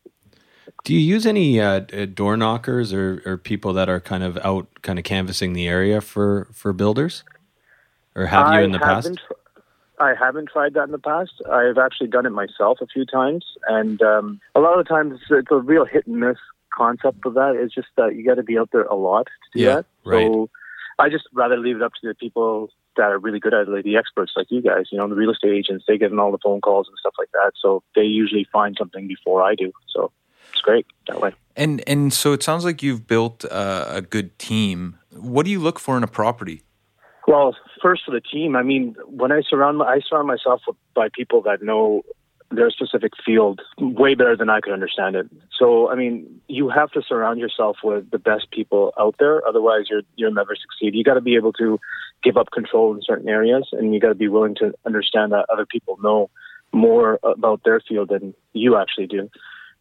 Do 0.84 0.94
you 0.94 1.00
use 1.00 1.26
any 1.26 1.60
uh, 1.60 1.80
uh, 1.92 2.06
door 2.06 2.36
knockers 2.36 2.92
or, 2.92 3.20
or 3.26 3.36
people 3.36 3.72
that 3.72 3.88
are 3.88 4.00
kind 4.00 4.22
of 4.22 4.38
out, 4.44 4.68
kind 4.82 4.98
of 5.00 5.04
canvassing 5.04 5.54
the 5.54 5.66
area 5.66 6.00
for 6.00 6.46
for 6.52 6.72
builders, 6.72 7.24
or 8.14 8.26
have 8.26 8.54
you 8.54 8.60
in 8.60 8.70
the 8.70 8.78
past? 8.78 9.18
I 10.00 10.14
haven't 10.18 10.48
tried 10.50 10.74
that 10.74 10.84
in 10.84 10.92
the 10.92 10.98
past. 10.98 11.42
I've 11.50 11.78
actually 11.78 12.08
done 12.08 12.24
it 12.24 12.30
myself 12.30 12.78
a 12.80 12.86
few 12.86 13.04
times, 13.04 13.44
and 13.68 14.00
um, 14.00 14.40
a 14.54 14.60
lot 14.60 14.78
of 14.78 14.84
the 14.84 14.88
times 14.88 15.20
it's 15.30 15.48
a 15.50 15.56
real 15.56 15.84
hit 15.84 16.06
and 16.06 16.16
miss 16.16 16.38
concept 16.74 17.26
of 17.26 17.34
that. 17.34 17.54
It's 17.54 17.74
just 17.74 17.88
that 17.96 18.16
you 18.16 18.24
got 18.24 18.36
to 18.36 18.42
be 18.42 18.58
out 18.58 18.70
there 18.72 18.84
a 18.84 18.94
lot 18.94 19.26
to 19.26 19.58
do 19.58 19.64
yeah, 19.64 19.74
that. 19.76 19.86
Right. 20.04 20.26
So 20.26 20.48
I 20.98 21.10
just 21.10 21.24
rather 21.32 21.58
leave 21.58 21.76
it 21.76 21.82
up 21.82 21.92
to 22.00 22.08
the 22.08 22.14
people 22.14 22.70
that 22.96 23.10
are 23.10 23.18
really 23.18 23.40
good 23.40 23.52
at 23.52 23.68
it, 23.68 23.68
like 23.68 23.84
the 23.84 23.96
experts 23.96 24.32
like 24.36 24.46
you 24.50 24.62
guys. 24.62 24.86
You 24.90 24.98
know, 24.98 25.08
the 25.08 25.14
real 25.14 25.30
estate 25.30 25.52
agents, 25.52 25.84
they 25.86 25.98
get 25.98 26.12
in 26.12 26.18
all 26.18 26.32
the 26.32 26.38
phone 26.42 26.60
calls 26.60 26.88
and 26.88 26.96
stuff 26.98 27.14
like 27.18 27.30
that. 27.32 27.52
So 27.60 27.82
they 27.94 28.02
usually 28.02 28.46
find 28.50 28.76
something 28.78 29.06
before 29.06 29.42
I 29.42 29.54
do. 29.54 29.70
So 29.88 30.12
it's 30.52 30.62
great 30.62 30.86
that 31.08 31.20
way. 31.20 31.32
And 31.56 31.82
and 31.86 32.12
so 32.12 32.32
it 32.32 32.42
sounds 32.42 32.64
like 32.64 32.82
you've 32.82 33.06
built 33.06 33.44
uh, 33.44 33.84
a 33.88 34.00
good 34.00 34.38
team. 34.38 34.98
What 35.10 35.44
do 35.44 35.50
you 35.50 35.60
look 35.60 35.78
for 35.78 35.96
in 35.96 36.02
a 36.02 36.08
property? 36.08 36.62
Well, 37.30 37.54
first 37.80 38.02
for 38.04 38.10
the 38.10 38.20
team, 38.20 38.56
I 38.56 38.64
mean, 38.64 38.96
when 39.06 39.30
I 39.30 39.42
surround 39.48 39.80
I 39.80 40.00
surround 40.00 40.26
myself 40.26 40.62
by 40.96 41.10
people 41.12 41.42
that 41.42 41.62
know 41.62 42.02
their 42.50 42.72
specific 42.72 43.12
field 43.24 43.60
way 43.78 44.16
better 44.16 44.36
than 44.36 44.50
I 44.50 44.60
could 44.60 44.72
understand 44.72 45.14
it. 45.14 45.28
So, 45.56 45.88
I 45.88 45.94
mean, 45.94 46.40
you 46.48 46.68
have 46.70 46.90
to 46.90 47.02
surround 47.02 47.38
yourself 47.38 47.76
with 47.84 48.10
the 48.10 48.18
best 48.18 48.50
people 48.50 48.92
out 48.98 49.14
there. 49.20 49.46
Otherwise, 49.46 49.84
you're 49.88 50.02
you'll 50.16 50.34
never 50.34 50.56
succeed. 50.56 50.96
You 50.96 51.04
got 51.04 51.14
to 51.14 51.20
be 51.20 51.36
able 51.36 51.52
to 51.52 51.78
give 52.20 52.36
up 52.36 52.50
control 52.50 52.92
in 52.96 53.00
certain 53.00 53.28
areas, 53.28 53.68
and 53.70 53.94
you 53.94 54.00
got 54.00 54.08
to 54.08 54.16
be 54.16 54.26
willing 54.26 54.56
to 54.56 54.74
understand 54.84 55.30
that 55.30 55.46
other 55.52 55.66
people 55.66 55.98
know 56.02 56.30
more 56.72 57.20
about 57.22 57.62
their 57.64 57.78
field 57.78 58.08
than 58.08 58.34
you 58.54 58.76
actually 58.76 59.06
do. 59.06 59.30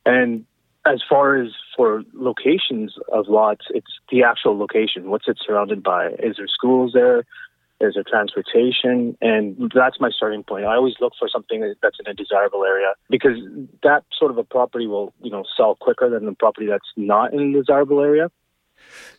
And 0.05 0.45
as 0.85 1.01
far 1.07 1.41
as 1.41 1.51
for 1.75 2.03
locations 2.13 2.95
of 3.11 3.27
lots, 3.27 3.65
it's 3.69 3.99
the 4.11 4.23
actual 4.23 4.57
location. 4.57 5.09
What's 5.09 5.27
it 5.27 5.37
surrounded 5.45 5.83
by? 5.83 6.07
Is 6.19 6.37
there 6.37 6.47
schools 6.47 6.91
there? 6.93 7.25
Is 7.81 7.93
there 7.93 8.03
transportation? 8.03 9.17
And 9.21 9.71
that's 9.73 9.99
my 9.99 10.09
starting 10.09 10.43
point. 10.43 10.65
I 10.65 10.75
always 10.75 10.95
look 10.99 11.13
for 11.17 11.29
something 11.29 11.73
that's 11.81 11.97
in 11.99 12.09
a 12.09 12.13
desirable 12.13 12.65
area 12.65 12.93
because 13.09 13.37
that 13.83 14.03
sort 14.17 14.31
of 14.31 14.37
a 14.37 14.43
property 14.43 14.87
will, 14.87 15.13
you 15.21 15.31
know, 15.31 15.43
sell 15.55 15.75
quicker 15.75 16.09
than 16.09 16.25
the 16.25 16.33
property 16.33 16.67
that's 16.67 16.89
not 16.97 17.33
in 17.33 17.39
a 17.39 17.53
desirable 17.53 18.01
area. 18.01 18.29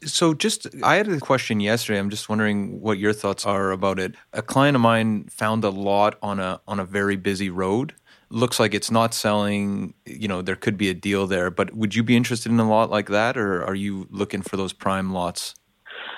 So, 0.05 0.33
just 0.33 0.67
I 0.83 0.97
had 0.97 1.09
a 1.09 1.21
question 1.21 1.61
yesterday. 1.61 1.99
I'm 1.99 2.11
just 2.11 2.29
wondering 2.29 2.81
what 2.81 2.99
your 2.99 3.13
thoughts 3.13 3.45
are 3.45 3.71
about 3.71 3.99
it. 3.99 4.15
A 4.33 4.41
client 4.41 4.75
of 4.75 4.81
mine 4.81 5.25
found 5.25 5.65
a 5.65 5.71
lot 5.71 6.19
on 6.23 6.41
a 6.41 6.61
on 6.67 6.81
a 6.81 6.85
very 6.85 7.17
busy 7.17 7.51
road, 7.51 7.95
looks 8.31 8.61
like 8.61 8.75
it's 8.75 8.91
not 8.91 9.15
selling, 9.15 9.95
you 10.07 10.29
know, 10.29 10.43
there 10.43 10.57
could 10.57 10.77
be 10.77 10.89
a 10.89 10.95
deal 10.95 11.27
there. 11.27 11.51
But 11.51 11.75
would 11.75 11.95
you 11.95 12.03
be 12.03 12.17
interested 12.17 12.53
in 12.53 12.61
a 12.61 12.69
lot 12.69 12.91
like 12.91 13.09
that, 13.09 13.37
or 13.37 13.65
are 13.65 13.75
you 13.75 14.07
looking 14.11 14.43
for 14.43 14.57
those 14.57 14.73
prime 14.73 15.13
lots? 15.13 15.55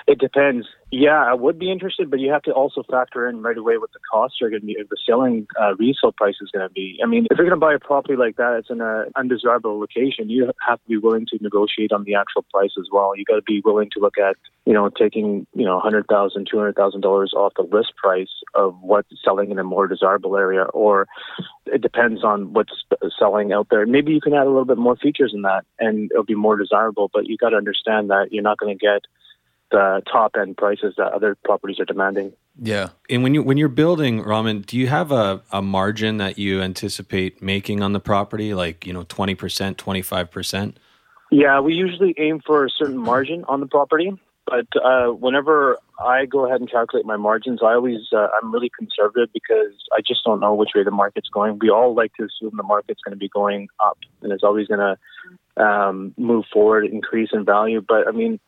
It 0.07 0.19
depends. 0.19 0.67
Yeah, 0.91 1.23
I 1.25 1.33
would 1.33 1.57
be 1.57 1.71
interested, 1.71 2.11
but 2.11 2.19
you 2.19 2.31
have 2.31 2.43
to 2.43 2.51
also 2.51 2.83
factor 2.83 3.27
in 3.27 3.41
right 3.41 3.57
away 3.57 3.77
what 3.79 3.91
the 3.93 3.99
costs 4.11 4.37
are 4.43 4.49
going 4.49 4.61
to 4.61 4.65
be, 4.65 4.77
the 4.77 4.97
selling 5.07 5.47
uh, 5.59 5.75
resale 5.75 6.11
price 6.11 6.35
is 6.39 6.51
going 6.51 6.67
to 6.67 6.71
be. 6.71 6.99
I 7.03 7.07
mean, 7.07 7.25
if 7.31 7.37
you're 7.37 7.47
going 7.47 7.59
to 7.59 7.65
buy 7.65 7.73
a 7.73 7.79
property 7.79 8.15
like 8.15 8.35
that, 8.35 8.57
it's 8.59 8.69
in 8.69 8.79
an 8.79 9.11
undesirable 9.15 9.79
location. 9.79 10.29
You 10.29 10.51
have 10.67 10.79
to 10.79 10.87
be 10.87 10.97
willing 10.97 11.25
to 11.27 11.39
negotiate 11.41 11.91
on 11.91 12.03
the 12.03 12.13
actual 12.13 12.45
price 12.53 12.73
as 12.77 12.89
well. 12.91 13.13
You 13.15 13.25
got 13.25 13.37
to 13.37 13.41
be 13.41 13.61
willing 13.65 13.89
to 13.93 13.99
look 13.99 14.19
at, 14.19 14.35
you 14.65 14.73
know, 14.73 14.89
taking 14.89 15.47
you 15.55 15.65
know, 15.65 15.79
hundred 15.79 16.05
thousand, 16.07 16.47
two 16.49 16.57
hundred 16.57 16.75
thousand 16.75 17.01
dollars 17.01 17.33
off 17.35 17.53
the 17.55 17.63
list 17.63 17.93
price 17.95 18.29
of 18.53 18.77
what's 18.81 19.09
selling 19.23 19.49
in 19.49 19.57
a 19.57 19.63
more 19.63 19.87
desirable 19.87 20.37
area, 20.37 20.63
or 20.73 21.07
it 21.65 21.81
depends 21.81 22.23
on 22.23 22.53
what's 22.53 22.83
selling 23.17 23.51
out 23.51 23.67
there. 23.71 23.85
Maybe 23.87 24.13
you 24.13 24.21
can 24.21 24.33
add 24.33 24.45
a 24.45 24.49
little 24.49 24.65
bit 24.65 24.77
more 24.77 24.95
features 24.95 25.31
in 25.33 25.41
that, 25.41 25.65
and 25.79 26.11
it'll 26.11 26.23
be 26.23 26.35
more 26.35 26.57
desirable. 26.57 27.09
But 27.11 27.25
you 27.25 27.37
got 27.37 27.49
to 27.49 27.57
understand 27.57 28.11
that 28.11 28.27
you're 28.31 28.43
not 28.43 28.59
going 28.59 28.77
to 28.77 28.85
get 28.85 29.05
the 29.73 30.01
top 30.09 30.35
end 30.39 30.55
prices 30.55 30.93
that 30.97 31.11
other 31.11 31.35
properties 31.43 31.79
are 31.79 31.85
demanding. 31.85 32.31
Yeah. 32.61 32.89
And 33.09 33.23
when 33.23 33.33
you 33.33 33.41
when 33.41 33.57
you're 33.57 33.67
building 33.67 34.21
Raman, 34.21 34.61
do 34.61 34.77
you 34.77 34.87
have 34.87 35.11
a, 35.11 35.41
a 35.51 35.61
margin 35.61 36.17
that 36.17 36.37
you 36.37 36.61
anticipate 36.61 37.41
making 37.41 37.81
on 37.81 37.91
the 37.91 37.99
property, 37.99 38.53
like, 38.53 38.85
you 38.87 38.93
know, 38.93 39.03
twenty 39.03 39.35
percent, 39.35 39.77
twenty 39.77 40.03
five 40.03 40.29
percent? 40.31 40.77
Yeah, 41.31 41.59
we 41.59 41.73
usually 41.73 42.13
aim 42.19 42.41
for 42.45 42.63
a 42.65 42.69
certain 42.69 42.99
margin 42.99 43.43
on 43.49 43.59
the 43.59 43.65
property. 43.65 44.13
But 44.45 44.67
uh, 44.75 45.07
whenever 45.07 45.77
I 45.99 46.25
go 46.25 46.45
ahead 46.45 46.59
and 46.59 46.69
calculate 46.69 47.05
my 47.05 47.17
margins, 47.17 47.61
I 47.63 47.73
always 47.73 48.01
uh, 48.13 48.27
I'm 48.35 48.53
really 48.53 48.69
conservative 48.77 49.29
because 49.33 49.73
I 49.97 50.01
just 50.05 50.23
don't 50.23 50.39
know 50.39 50.53
which 50.53 50.71
way 50.75 50.83
the 50.83 50.91
market's 50.91 51.29
going. 51.29 51.57
We 51.59 51.71
all 51.71 51.95
like 51.95 52.13
to 52.19 52.25
assume 52.25 52.55
the 52.55 52.61
market's 52.61 53.01
going 53.03 53.15
to 53.17 53.19
be 53.19 53.29
going 53.29 53.69
up 53.79 53.97
and 54.21 54.31
it's 54.31 54.43
always 54.43 54.67
going 54.67 54.85
to 54.89 55.63
um, 55.63 56.13
move 56.17 56.45
forward, 56.53 56.85
increase 56.85 57.29
in 57.33 57.45
value. 57.45 57.81
But 57.81 58.07
I 58.07 58.11
mean, 58.11 58.39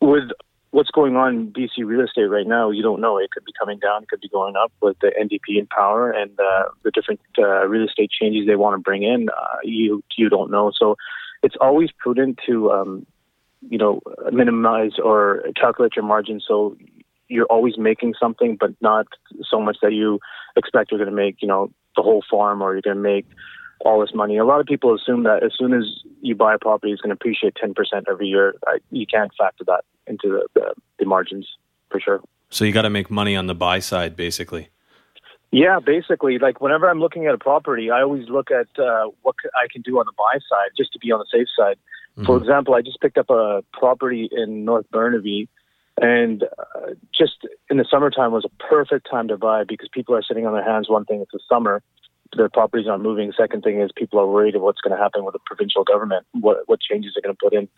with 0.00 0.30
what's 0.70 0.90
going 0.90 1.16
on 1.16 1.34
in 1.34 1.52
BC 1.52 1.84
real 1.84 2.04
estate 2.04 2.24
right 2.24 2.46
now, 2.46 2.70
you 2.70 2.82
don't 2.82 3.00
know. 3.00 3.18
It 3.18 3.30
could 3.30 3.44
be 3.44 3.52
coming 3.58 3.78
down, 3.78 4.02
it 4.02 4.08
could 4.08 4.20
be 4.20 4.28
going 4.28 4.54
up 4.56 4.72
with 4.80 4.98
the 5.00 5.08
NDP 5.08 5.58
in 5.58 5.66
power 5.66 6.10
and 6.10 6.30
uh, 6.38 6.64
the 6.84 6.90
different 6.90 7.20
uh, 7.38 7.66
real 7.66 7.86
estate 7.86 8.10
changes 8.10 8.46
they 8.46 8.56
want 8.56 8.74
to 8.74 8.82
bring 8.82 9.02
in. 9.02 9.28
Uh, 9.30 9.56
you 9.64 10.02
you 10.16 10.28
don't 10.28 10.50
know, 10.50 10.72
so 10.76 10.96
it's 11.42 11.56
always 11.60 11.90
prudent 11.98 12.38
to 12.46 12.70
um, 12.70 13.06
you 13.68 13.78
know 13.78 14.00
minimize 14.30 14.92
or 15.02 15.42
calculate 15.56 15.96
your 15.96 16.04
margin 16.04 16.40
so 16.46 16.76
you're 17.28 17.46
always 17.46 17.76
making 17.76 18.14
something, 18.18 18.56
but 18.58 18.70
not 18.80 19.06
so 19.42 19.60
much 19.60 19.76
that 19.82 19.92
you 19.92 20.18
expect 20.56 20.90
you're 20.90 20.98
going 20.98 21.10
to 21.10 21.16
make 21.16 21.40
you 21.40 21.48
know 21.48 21.70
the 21.96 22.02
whole 22.02 22.22
farm 22.30 22.62
or 22.62 22.72
you're 22.72 22.82
going 22.82 22.96
to 22.96 23.02
make 23.02 23.26
all 23.84 24.00
this 24.00 24.14
money. 24.14 24.36
A 24.36 24.44
lot 24.44 24.60
of 24.60 24.66
people 24.66 24.94
assume 24.94 25.22
that 25.24 25.42
as 25.42 25.52
soon 25.56 25.72
as 25.72 25.84
you 26.20 26.34
buy 26.34 26.54
a 26.54 26.58
property, 26.58 26.92
it's 26.92 27.00
going 27.00 27.10
to 27.10 27.14
appreciate 27.14 27.54
10% 27.62 27.74
every 28.08 28.26
year. 28.26 28.54
you 28.90 29.06
can't 29.06 29.30
factor 29.38 29.64
that 29.64 29.84
into 30.06 30.28
the, 30.28 30.48
the, 30.54 30.74
the 30.98 31.04
margins 31.04 31.48
for 31.90 32.00
sure. 32.00 32.20
So 32.50 32.64
you 32.64 32.72
got 32.72 32.82
to 32.82 32.90
make 32.90 33.10
money 33.10 33.36
on 33.36 33.46
the 33.46 33.54
buy 33.54 33.78
side, 33.78 34.16
basically. 34.16 34.68
Yeah, 35.50 35.80
basically, 35.80 36.38
like 36.38 36.60
whenever 36.60 36.90
I'm 36.90 37.00
looking 37.00 37.26
at 37.26 37.34
a 37.34 37.38
property, 37.38 37.90
I 37.90 38.02
always 38.02 38.28
look 38.28 38.50
at 38.50 38.68
uh, 38.78 39.06
what 39.22 39.34
I 39.56 39.66
can 39.72 39.80
do 39.80 39.98
on 39.98 40.04
the 40.04 40.12
buy 40.16 40.34
side 40.34 40.70
just 40.76 40.92
to 40.92 40.98
be 40.98 41.10
on 41.10 41.20
the 41.20 41.26
safe 41.32 41.48
side. 41.56 41.76
Mm-hmm. 42.12 42.26
For 42.26 42.36
example, 42.36 42.74
I 42.74 42.82
just 42.82 43.00
picked 43.00 43.16
up 43.16 43.30
a 43.30 43.62
property 43.72 44.28
in 44.30 44.66
North 44.66 44.84
Burnaby, 44.90 45.48
and 46.00 46.42
uh, 46.42 46.94
just 47.16 47.46
in 47.70 47.78
the 47.78 47.86
summertime 47.90 48.30
was 48.30 48.44
a 48.44 48.62
perfect 48.62 49.08
time 49.10 49.28
to 49.28 49.38
buy 49.38 49.64
because 49.64 49.88
people 49.90 50.14
are 50.14 50.22
sitting 50.22 50.46
on 50.46 50.52
their 50.52 50.64
hands. 50.64 50.88
One 50.90 51.06
thing, 51.06 51.22
it's 51.22 51.32
the 51.32 51.40
summer, 51.48 51.82
their 52.38 52.48
properties 52.48 52.86
aren't 52.88 53.02
moving. 53.02 53.32
Second 53.36 53.62
thing 53.62 53.80
is 53.80 53.90
people 53.94 54.18
are 54.18 54.26
worried 54.26 54.54
of 54.56 54.62
what's 54.62 54.80
going 54.80 54.96
to 54.96 55.02
happen 55.02 55.24
with 55.24 55.34
the 55.34 55.40
provincial 55.44 55.84
government, 55.84 56.24
what 56.32 56.58
what 56.66 56.80
changes 56.80 57.12
they're 57.14 57.22
going 57.22 57.36
to 57.36 57.44
put 57.44 57.52
in. 57.52 57.68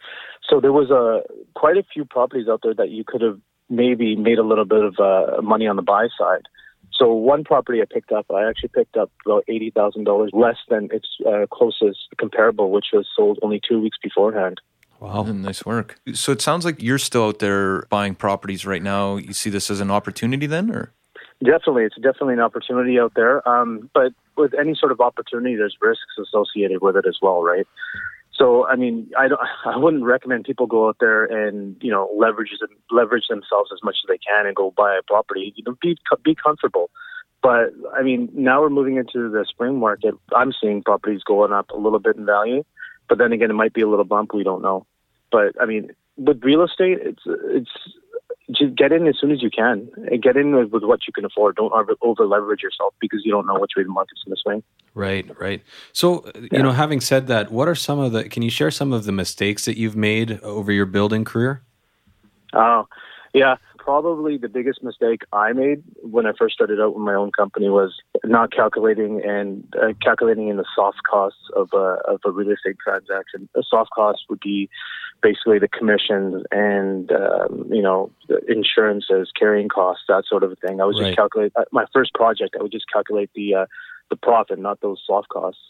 So 0.48 0.60
there 0.60 0.72
was 0.72 0.90
a 0.90 1.22
quite 1.58 1.76
a 1.76 1.82
few 1.92 2.04
properties 2.04 2.48
out 2.48 2.60
there 2.62 2.74
that 2.74 2.90
you 2.90 3.02
could 3.04 3.22
have 3.22 3.38
maybe 3.68 4.16
made 4.16 4.38
a 4.38 4.42
little 4.42 4.64
bit 4.64 4.84
of 4.84 4.94
uh, 4.98 5.42
money 5.42 5.66
on 5.66 5.76
the 5.76 5.82
buy 5.82 6.08
side. 6.18 6.46
So 6.92 7.12
one 7.12 7.44
property 7.44 7.80
I 7.80 7.86
picked 7.92 8.12
up, 8.12 8.26
I 8.30 8.48
actually 8.48 8.70
picked 8.74 8.96
up 8.96 9.10
about 9.24 9.44
eighty 9.48 9.70
thousand 9.70 10.04
dollars 10.04 10.30
less 10.32 10.58
than 10.68 10.88
its 10.92 11.08
uh, 11.26 11.46
closest 11.50 11.98
comparable, 12.18 12.70
which 12.70 12.86
was 12.92 13.06
sold 13.16 13.38
only 13.42 13.60
two 13.66 13.80
weeks 13.80 13.98
beforehand. 14.02 14.60
Wow, 15.00 15.22
nice 15.22 15.64
work. 15.64 15.98
So 16.12 16.30
it 16.30 16.42
sounds 16.42 16.66
like 16.66 16.82
you're 16.82 16.98
still 16.98 17.28
out 17.28 17.38
there 17.38 17.82
buying 17.88 18.14
properties 18.14 18.66
right 18.66 18.82
now. 18.82 19.16
You 19.16 19.32
see 19.32 19.48
this 19.48 19.70
as 19.70 19.80
an 19.80 19.90
opportunity, 19.90 20.46
then, 20.46 20.70
or? 20.70 20.92
Definitely, 21.42 21.84
it's 21.84 21.96
definitely 21.96 22.34
an 22.34 22.40
opportunity 22.40 22.98
out 22.98 23.12
there. 23.16 23.46
Um, 23.48 23.88
but 23.94 24.12
with 24.36 24.52
any 24.58 24.74
sort 24.74 24.92
of 24.92 25.00
opportunity, 25.00 25.56
there's 25.56 25.76
risks 25.80 26.18
associated 26.18 26.82
with 26.82 26.96
it 26.96 27.06
as 27.08 27.16
well, 27.22 27.42
right? 27.42 27.66
So, 28.32 28.66
I 28.66 28.76
mean, 28.76 29.10
I 29.18 29.28
don't, 29.28 29.40
I 29.64 29.76
wouldn't 29.76 30.04
recommend 30.04 30.44
people 30.44 30.66
go 30.66 30.88
out 30.88 30.96
there 31.00 31.24
and 31.24 31.76
you 31.80 31.90
know 31.90 32.10
leverage 32.16 32.50
them, 32.60 32.70
leverage 32.90 33.28
themselves 33.28 33.70
as 33.72 33.80
much 33.82 33.96
as 34.02 34.08
they 34.08 34.18
can 34.18 34.46
and 34.46 34.56
go 34.56 34.72
buy 34.76 34.96
a 34.98 35.02
property. 35.02 35.52
You 35.56 35.64
know, 35.64 35.76
be 35.80 35.96
be 36.24 36.34
comfortable. 36.34 36.90
But 37.42 37.72
I 37.96 38.02
mean, 38.02 38.28
now 38.34 38.60
we're 38.60 38.70
moving 38.70 38.96
into 38.96 39.30
the 39.30 39.46
spring 39.48 39.78
market. 39.78 40.14
I'm 40.34 40.52
seeing 40.60 40.82
properties 40.82 41.22
going 41.22 41.52
up 41.52 41.70
a 41.70 41.76
little 41.76 41.98
bit 41.98 42.16
in 42.16 42.26
value, 42.26 42.64
But 43.08 43.18
then 43.18 43.32
again, 43.32 43.50
it 43.50 43.54
might 43.54 43.72
be 43.72 43.80
a 43.80 43.88
little 43.88 44.04
bump. 44.04 44.34
We 44.34 44.44
don't 44.44 44.62
know. 44.62 44.86
But 45.32 45.54
I 45.60 45.64
mean, 45.64 45.90
with 46.16 46.44
real 46.44 46.62
estate, 46.62 46.98
it's 47.00 47.22
it's 47.26 47.70
just 48.56 48.74
get 48.74 48.92
in 48.92 49.06
as 49.06 49.16
soon 49.20 49.30
as 49.30 49.42
you 49.42 49.50
can. 49.50 49.88
And 50.10 50.22
get 50.22 50.36
in 50.36 50.54
with, 50.54 50.70
with 50.70 50.84
what 50.84 51.00
you 51.06 51.12
can 51.12 51.24
afford. 51.24 51.56
Don't 51.56 51.72
over 51.72 52.26
leverage 52.26 52.62
yourself 52.62 52.94
because 53.00 53.22
you 53.24 53.32
don't 53.32 53.46
know 53.46 53.58
which 53.58 53.72
way 53.76 53.82
the 53.82 53.88
market's 53.88 54.22
going 54.24 54.36
to 54.36 54.40
swing. 54.40 54.62
Right, 54.94 55.26
right. 55.40 55.62
So, 55.92 56.20
uh, 56.20 56.32
you 56.52 56.62
know, 56.62 56.72
having 56.72 57.00
said 57.00 57.26
that, 57.28 57.50
what 57.50 57.68
are 57.68 57.74
some 57.74 57.98
of 57.98 58.12
the? 58.12 58.28
Can 58.28 58.42
you 58.42 58.50
share 58.50 58.70
some 58.70 58.92
of 58.92 59.04
the 59.04 59.12
mistakes 59.12 59.64
that 59.64 59.76
you've 59.76 59.96
made 59.96 60.40
over 60.42 60.72
your 60.72 60.86
building 60.86 61.24
career? 61.24 61.62
Oh, 62.52 62.86
yeah. 63.32 63.56
Probably 63.84 64.36
the 64.36 64.48
biggest 64.48 64.82
mistake 64.82 65.22
I 65.32 65.54
made 65.54 65.82
when 66.02 66.26
I 66.26 66.32
first 66.38 66.54
started 66.54 66.78
out 66.80 66.94
with 66.94 67.02
my 67.02 67.14
own 67.14 67.32
company 67.32 67.70
was 67.70 67.94
not 68.24 68.52
calculating 68.52 69.22
and 69.26 69.64
uh, 69.74 69.94
calculating 70.02 70.48
in 70.48 70.58
the 70.58 70.66
soft 70.76 70.98
costs 71.10 71.40
of 71.56 71.70
a 71.72 71.96
of 72.06 72.20
a 72.26 72.30
real 72.30 72.50
estate 72.50 72.76
transaction. 72.84 73.48
The 73.54 73.64
soft 73.66 73.90
costs 73.94 74.24
would 74.28 74.40
be 74.40 74.68
basically 75.22 75.58
the 75.58 75.66
commissions 75.68 76.44
and 76.50 77.10
um, 77.10 77.70
you 77.72 77.80
know 77.80 78.12
the 78.28 78.40
insurances, 78.48 79.32
carrying 79.34 79.70
costs, 79.70 80.04
that 80.08 80.24
sort 80.28 80.44
of 80.44 80.58
thing. 80.58 80.80
I 80.80 80.84
would 80.84 80.96
Right. 80.96 81.06
just 81.06 81.16
calculate 81.16 81.52
uh, 81.56 81.64
my 81.72 81.86
first 81.94 82.12
project. 82.12 82.56
I 82.58 82.62
would 82.62 82.72
just 82.72 82.90
calculate 82.92 83.30
the 83.34 83.54
uh, 83.54 83.66
the 84.10 84.16
profit, 84.16 84.58
not 84.58 84.82
those 84.82 85.02
soft 85.06 85.30
costs. 85.30 85.62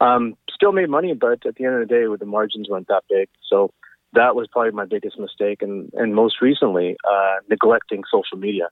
Um, 0.00 0.36
still 0.50 0.72
made 0.72 0.90
money, 0.90 1.14
but 1.14 1.46
at 1.46 1.54
the 1.54 1.64
end 1.64 1.74
of 1.74 1.88
the 1.88 1.94
day, 1.94 2.04
the 2.18 2.26
margins 2.26 2.68
weren't 2.68 2.88
that 2.88 3.04
big. 3.08 3.28
So 3.48 3.72
that 4.16 4.34
was 4.34 4.48
probably 4.50 4.72
my 4.72 4.84
biggest 4.84 5.18
mistake, 5.18 5.62
and 5.62 5.90
and 5.94 6.14
most 6.14 6.40
recently, 6.42 6.96
uh, 7.08 7.36
neglecting 7.48 8.02
social 8.10 8.38
media. 8.38 8.68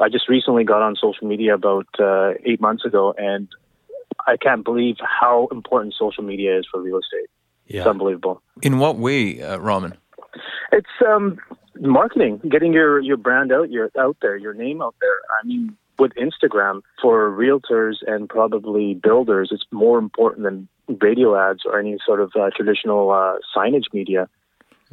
I 0.00 0.08
just 0.08 0.28
recently 0.28 0.64
got 0.64 0.82
on 0.82 0.96
social 0.96 1.26
media 1.26 1.54
about 1.54 1.86
uh, 1.98 2.32
eight 2.44 2.60
months 2.60 2.84
ago, 2.84 3.14
and 3.18 3.48
I 4.26 4.36
can't 4.36 4.64
believe 4.64 4.96
how 5.00 5.48
important 5.50 5.94
social 5.98 6.22
media 6.24 6.58
is 6.58 6.66
for 6.70 6.80
real 6.80 6.98
estate. 6.98 7.28
It's 7.66 7.86
unbelievable. 7.86 8.42
In 8.62 8.78
what 8.78 8.98
way, 8.98 9.42
uh, 9.42 9.58
Raman? 9.58 9.94
It's 10.72 10.86
um, 11.06 11.38
marketing, 11.80 12.40
getting 12.48 12.72
your 12.72 13.00
your 13.00 13.16
brand 13.16 13.52
out, 13.52 13.70
your 13.70 13.90
out 13.98 14.16
there, 14.22 14.36
your 14.36 14.54
name 14.54 14.82
out 14.82 14.94
there. 15.00 15.20
I 15.40 15.46
mean, 15.46 15.76
with 15.98 16.12
Instagram 16.14 16.82
for 17.00 17.30
realtors 17.30 17.96
and 18.06 18.28
probably 18.28 18.94
builders, 18.94 19.50
it's 19.52 19.64
more 19.70 19.98
important 19.98 20.44
than 20.44 20.68
radio 21.00 21.36
ads 21.36 21.60
or 21.64 21.78
any 21.78 21.96
sort 22.04 22.20
of 22.20 22.32
uh, 22.38 22.50
traditional 22.54 23.10
uh, 23.10 23.34
signage 23.56 23.92
media. 23.92 24.28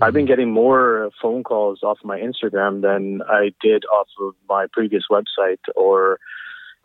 I've 0.01 0.13
been 0.13 0.25
getting 0.25 0.51
more 0.51 1.09
phone 1.21 1.43
calls 1.43 1.83
off 1.83 1.97
my 2.03 2.19
Instagram 2.19 2.81
than 2.81 3.21
I 3.27 3.51
did 3.61 3.85
off 3.85 4.07
of 4.21 4.33
my 4.47 4.67
previous 4.71 5.03
website 5.11 5.59
or 5.75 6.19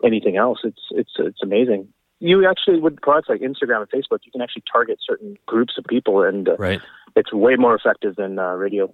anything 0.04 0.37
else. 0.37 0.61
It's 0.64 0.83
it's 0.90 1.12
it's 1.18 1.42
amazing. 1.42 1.88
You 2.21 2.49
actually 2.49 2.80
with 2.80 3.00
products 3.00 3.28
like 3.28 3.40
Instagram 3.40 3.83
and 3.83 3.90
Facebook, 3.90 4.21
you 4.25 4.33
can 4.33 4.40
actually 4.40 4.64
target 4.71 4.99
certain 5.06 5.37
groups 5.47 5.75
of 5.78 5.85
people, 5.85 6.23
and 6.23 6.49
uh, 6.49 6.56
right. 6.56 6.80
it's 7.16 7.33
way 7.33 7.56
more 7.56 7.75
effective 7.75 8.16
than 8.16 8.38
uh, 8.38 8.52
radio. 8.52 8.92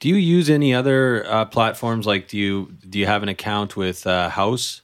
Do 0.00 0.08
you 0.08 0.16
use 0.16 0.48
any 0.48 0.74
other 0.74 1.26
uh, 1.26 1.44
platforms? 1.46 2.06
Like, 2.06 2.28
do 2.28 2.38
you 2.38 2.72
do 2.88 2.98
you 2.98 3.06
have 3.06 3.22
an 3.22 3.28
account 3.28 3.76
with 3.76 4.06
uh, 4.06 4.30
Houzz? 4.30 4.82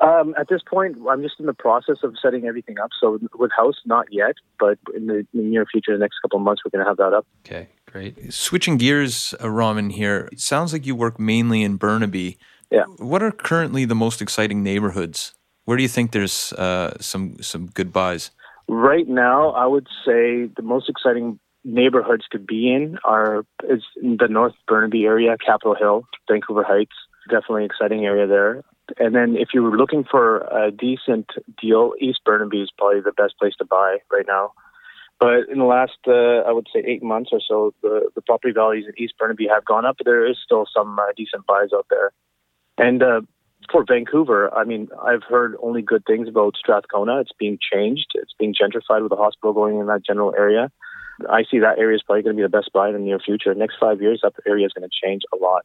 Um, 0.00 0.34
at 0.38 0.48
this 0.48 0.62
point, 0.62 0.96
I'm 1.10 1.22
just 1.22 1.40
in 1.40 1.46
the 1.46 1.54
process 1.54 1.98
of 2.04 2.14
setting 2.22 2.46
everything 2.46 2.78
up. 2.78 2.90
So 3.00 3.18
with 3.34 3.50
Houzz, 3.58 3.74
not 3.84 4.06
yet, 4.12 4.36
but 4.58 4.78
in 4.94 5.06
the, 5.06 5.14
in 5.14 5.26
the 5.34 5.42
near 5.42 5.66
future, 5.66 5.92
the 5.92 5.98
next 5.98 6.20
couple 6.20 6.38
of 6.38 6.44
months, 6.44 6.62
we're 6.64 6.70
going 6.70 6.84
to 6.84 6.88
have 6.88 6.98
that 6.98 7.12
up. 7.12 7.26
Okay, 7.44 7.68
great. 7.90 8.32
Switching 8.32 8.76
gears, 8.76 9.34
uh, 9.42 9.50
Raman 9.50 9.90
here. 9.90 10.28
It 10.32 10.40
sounds 10.40 10.72
like 10.72 10.86
you 10.86 10.94
work 10.94 11.18
mainly 11.18 11.62
in 11.62 11.76
Burnaby. 11.76 12.38
Yeah. 12.70 12.84
What 12.98 13.22
are 13.22 13.32
currently 13.32 13.84
the 13.84 13.94
most 13.94 14.20
exciting 14.20 14.62
neighborhoods? 14.62 15.34
Where 15.64 15.76
do 15.76 15.82
you 15.82 15.88
think 15.88 16.12
there's 16.12 16.52
uh, 16.54 16.96
some 17.00 17.42
some 17.42 17.66
good 17.66 17.92
buys? 17.92 18.30
Right 18.68 19.08
now, 19.08 19.50
I 19.50 19.66
would 19.66 19.86
say 20.04 20.46
the 20.56 20.62
most 20.62 20.88
exciting 20.88 21.38
neighborhoods 21.64 22.24
to 22.32 22.38
be 22.38 22.72
in 22.72 22.98
are 23.04 23.44
is 23.68 23.82
in 24.02 24.16
the 24.18 24.28
North 24.28 24.54
Burnaby 24.66 25.04
area, 25.04 25.36
Capitol 25.44 25.74
Hill, 25.74 26.04
Vancouver 26.30 26.64
Heights. 26.64 26.96
Definitely 27.30 27.64
exciting 27.64 28.06
area 28.06 28.26
there. 28.26 28.64
And 28.98 29.14
then 29.14 29.36
if 29.36 29.48
you 29.52 29.62
were 29.62 29.76
looking 29.76 30.04
for 30.04 30.38
a 30.48 30.70
decent 30.70 31.26
deal, 31.60 31.92
East 32.00 32.20
Burnaby 32.24 32.62
is 32.62 32.70
probably 32.76 33.00
the 33.00 33.12
best 33.12 33.38
place 33.38 33.54
to 33.58 33.64
buy 33.64 33.98
right 34.10 34.24
now. 34.26 34.52
But 35.20 35.48
in 35.50 35.58
the 35.58 35.64
last, 35.64 35.98
uh, 36.06 36.48
I 36.48 36.52
would 36.52 36.68
say, 36.72 36.80
eight 36.86 37.02
months 37.02 37.30
or 37.32 37.40
so, 37.46 37.74
the, 37.82 38.08
the 38.14 38.22
property 38.22 38.52
values 38.52 38.86
in 38.86 39.02
East 39.02 39.14
Burnaby 39.18 39.48
have 39.48 39.64
gone 39.64 39.84
up, 39.84 39.96
but 39.98 40.04
there 40.04 40.24
is 40.28 40.36
still 40.44 40.66
some 40.72 40.98
uh, 40.98 41.06
decent 41.16 41.44
buys 41.46 41.70
out 41.74 41.86
there. 41.90 42.12
And 42.78 43.02
uh, 43.02 43.22
for 43.72 43.84
Vancouver, 43.86 44.54
I 44.54 44.64
mean, 44.64 44.88
I've 45.02 45.24
heard 45.24 45.56
only 45.60 45.82
good 45.82 46.04
things 46.06 46.28
about 46.28 46.56
Strathcona. 46.56 47.20
It's 47.20 47.32
being 47.36 47.58
changed. 47.60 48.12
It's 48.14 48.32
being 48.38 48.54
gentrified 48.54 49.02
with 49.02 49.12
a 49.12 49.16
hospital 49.16 49.52
going 49.52 49.78
in 49.78 49.86
that 49.86 50.04
general 50.06 50.34
area. 50.38 50.70
I 51.28 51.42
see 51.50 51.58
that 51.58 51.78
area 51.78 51.96
is 51.96 52.02
probably 52.02 52.22
going 52.22 52.36
to 52.36 52.40
be 52.40 52.44
the 52.44 52.48
best 52.56 52.72
buy 52.72 52.88
in 52.88 52.94
the 52.94 53.00
near 53.00 53.18
future. 53.18 53.52
Next 53.54 53.74
five 53.80 54.00
years, 54.00 54.20
that 54.22 54.34
area 54.46 54.66
is 54.66 54.72
going 54.72 54.88
to 54.88 55.06
change 55.06 55.22
a 55.32 55.36
lot. 55.36 55.64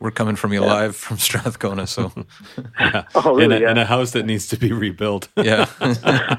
We're 0.00 0.10
coming 0.10 0.36
from 0.36 0.52
you 0.52 0.60
Yeah. 0.62 0.72
live 0.72 0.96
from 0.96 1.18
Strathcona, 1.18 1.86
so 1.86 2.12
Yeah. 2.80 3.04
Oh, 3.14 3.38
in, 3.38 3.50
really? 3.50 3.56
a, 3.56 3.60
Yeah. 3.66 3.70
in 3.70 3.78
a 3.78 3.84
house 3.84 4.10
that 4.12 4.26
needs 4.26 4.48
to 4.48 4.56
be 4.56 4.72
rebuilt. 4.72 5.28
yeah. 5.36 5.66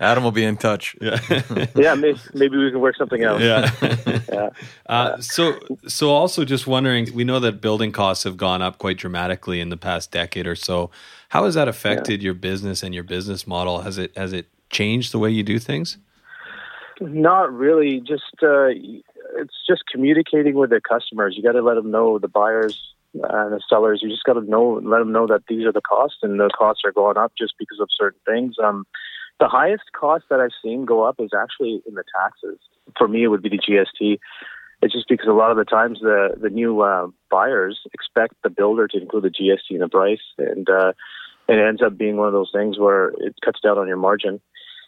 Adam 0.00 0.22
will 0.24 0.30
be 0.32 0.44
in 0.44 0.56
touch. 0.56 0.94
yeah. 1.00 1.18
yeah, 1.74 1.94
maybe, 1.94 2.18
maybe 2.34 2.56
we 2.56 2.70
can 2.70 2.80
work 2.80 2.96
something 2.96 3.24
out. 3.24 3.40
yeah. 3.40 3.70
Yeah. 4.32 4.50
Uh, 4.86 5.20
so, 5.20 5.58
so 5.88 6.10
also 6.10 6.44
just 6.44 6.66
wondering, 6.66 7.12
we 7.14 7.24
know 7.24 7.40
that 7.40 7.60
building 7.60 7.90
costs 7.92 8.24
have 8.24 8.36
gone 8.36 8.62
up 8.62 8.78
quite 8.78 8.96
dramatically 8.98 9.60
in 9.60 9.70
the 9.70 9.76
past 9.76 10.10
decade 10.12 10.46
or 10.46 10.54
so. 10.54 10.90
How 11.30 11.44
has 11.44 11.54
that 11.54 11.66
affected 11.68 12.22
your 12.22 12.34
business 12.34 12.82
and 12.82 12.94
your 12.94 13.04
business 13.04 13.46
model? 13.46 13.80
Has 13.80 13.98
it 13.98 14.16
has 14.16 14.32
it 14.32 14.46
changed 14.70 15.12
the 15.12 15.18
way 15.18 15.30
you 15.30 15.42
do 15.42 15.58
things? 15.58 15.96
Not 17.00 17.52
really. 17.52 18.00
Just 18.00 18.34
uh, 18.42 18.68
it's 19.36 19.54
just 19.66 19.82
communicating 19.90 20.54
with 20.54 20.70
the 20.70 20.80
customers. 20.80 21.34
You 21.36 21.42
got 21.42 21.52
to 21.52 21.62
let 21.62 21.74
them 21.74 21.90
know 21.90 22.18
the 22.18 22.28
buyers 22.28 22.78
and 23.14 23.52
the 23.52 23.60
sellers. 23.68 24.00
You 24.02 24.10
just 24.10 24.24
got 24.24 24.34
to 24.34 24.42
know, 24.42 24.80
let 24.82 24.98
them 24.98 25.12
know 25.12 25.26
that 25.26 25.42
these 25.48 25.64
are 25.64 25.72
the 25.72 25.80
costs, 25.80 26.18
and 26.22 26.38
the 26.38 26.50
costs 26.56 26.82
are 26.84 26.92
going 26.92 27.16
up 27.16 27.32
just 27.36 27.54
because 27.58 27.80
of 27.80 27.88
certain 27.96 28.20
things. 28.26 28.56
Um, 28.62 28.86
the 29.40 29.48
highest 29.48 29.84
cost 29.98 30.24
that 30.30 30.40
I've 30.40 30.56
seen 30.62 30.84
go 30.84 31.02
up 31.02 31.16
is 31.18 31.30
actually 31.36 31.82
in 31.86 31.94
the 31.94 32.04
taxes. 32.20 32.58
For 32.96 33.08
me, 33.08 33.24
it 33.24 33.28
would 33.28 33.42
be 33.42 33.48
the 33.48 33.58
GST. 33.58 34.18
It's 34.82 34.92
just 34.92 35.08
because 35.08 35.28
a 35.28 35.32
lot 35.32 35.50
of 35.50 35.56
the 35.56 35.64
times 35.64 36.00
the 36.00 36.36
the 36.40 36.50
new 36.50 36.80
uh, 36.80 37.08
buyers 37.30 37.80
expect 37.94 38.34
the 38.42 38.50
builder 38.50 38.88
to 38.88 39.00
include 39.00 39.24
the 39.24 39.30
GST 39.30 39.70
in 39.70 39.78
the 39.78 39.88
price, 39.88 40.22
and 40.38 40.68
uh, 40.68 40.92
it 41.48 41.58
ends 41.58 41.82
up 41.82 41.96
being 41.96 42.16
one 42.16 42.26
of 42.26 42.32
those 42.32 42.50
things 42.52 42.78
where 42.78 43.08
it 43.18 43.34
cuts 43.44 43.60
down 43.60 43.78
on 43.78 43.88
your 43.88 43.96
margin. 43.96 44.40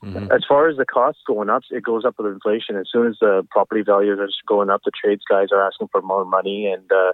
Mhm. 0.03 0.31
As 0.35 0.45
far 0.47 0.69
as 0.69 0.77
the 0.77 0.85
costs 0.85 1.23
going 1.27 1.49
up, 1.49 1.63
it 1.71 1.83
goes 1.83 2.05
up 2.05 2.15
with 2.19 2.33
inflation. 2.33 2.77
As 2.77 2.89
soon 2.91 3.07
as 3.07 3.17
the 3.21 3.47
property 3.51 3.83
values 3.83 4.19
are 4.19 4.27
just 4.27 4.45
going 4.47 4.71
up, 4.71 4.83
the 4.85 4.91
trades 4.91 5.23
guys 5.29 5.49
are 5.53 5.63
asking 5.67 5.89
for 5.89 6.03
more 6.03 6.25
money, 6.25 6.67
and 6.67 6.91
uh, 6.93 7.13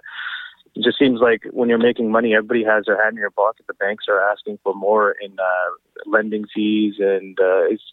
it 0.75 0.83
just 0.83 0.97
seems 0.97 1.19
like 1.19 1.43
when 1.51 1.69
you're 1.69 1.77
making 1.77 2.11
money, 2.11 2.33
everybody 2.33 2.63
has 2.63 2.85
their 2.85 3.01
hand 3.01 3.13
in 3.17 3.21
your 3.21 3.29
pocket. 3.31 3.65
The 3.67 3.73
banks 3.73 4.05
are 4.07 4.21
asking 4.31 4.59
for 4.63 4.73
more 4.73 5.15
in 5.21 5.33
uh, 5.39 5.69
lending 6.05 6.45
fees, 6.53 6.95
and 6.99 7.37
uh, 7.39 7.63
it's 7.69 7.83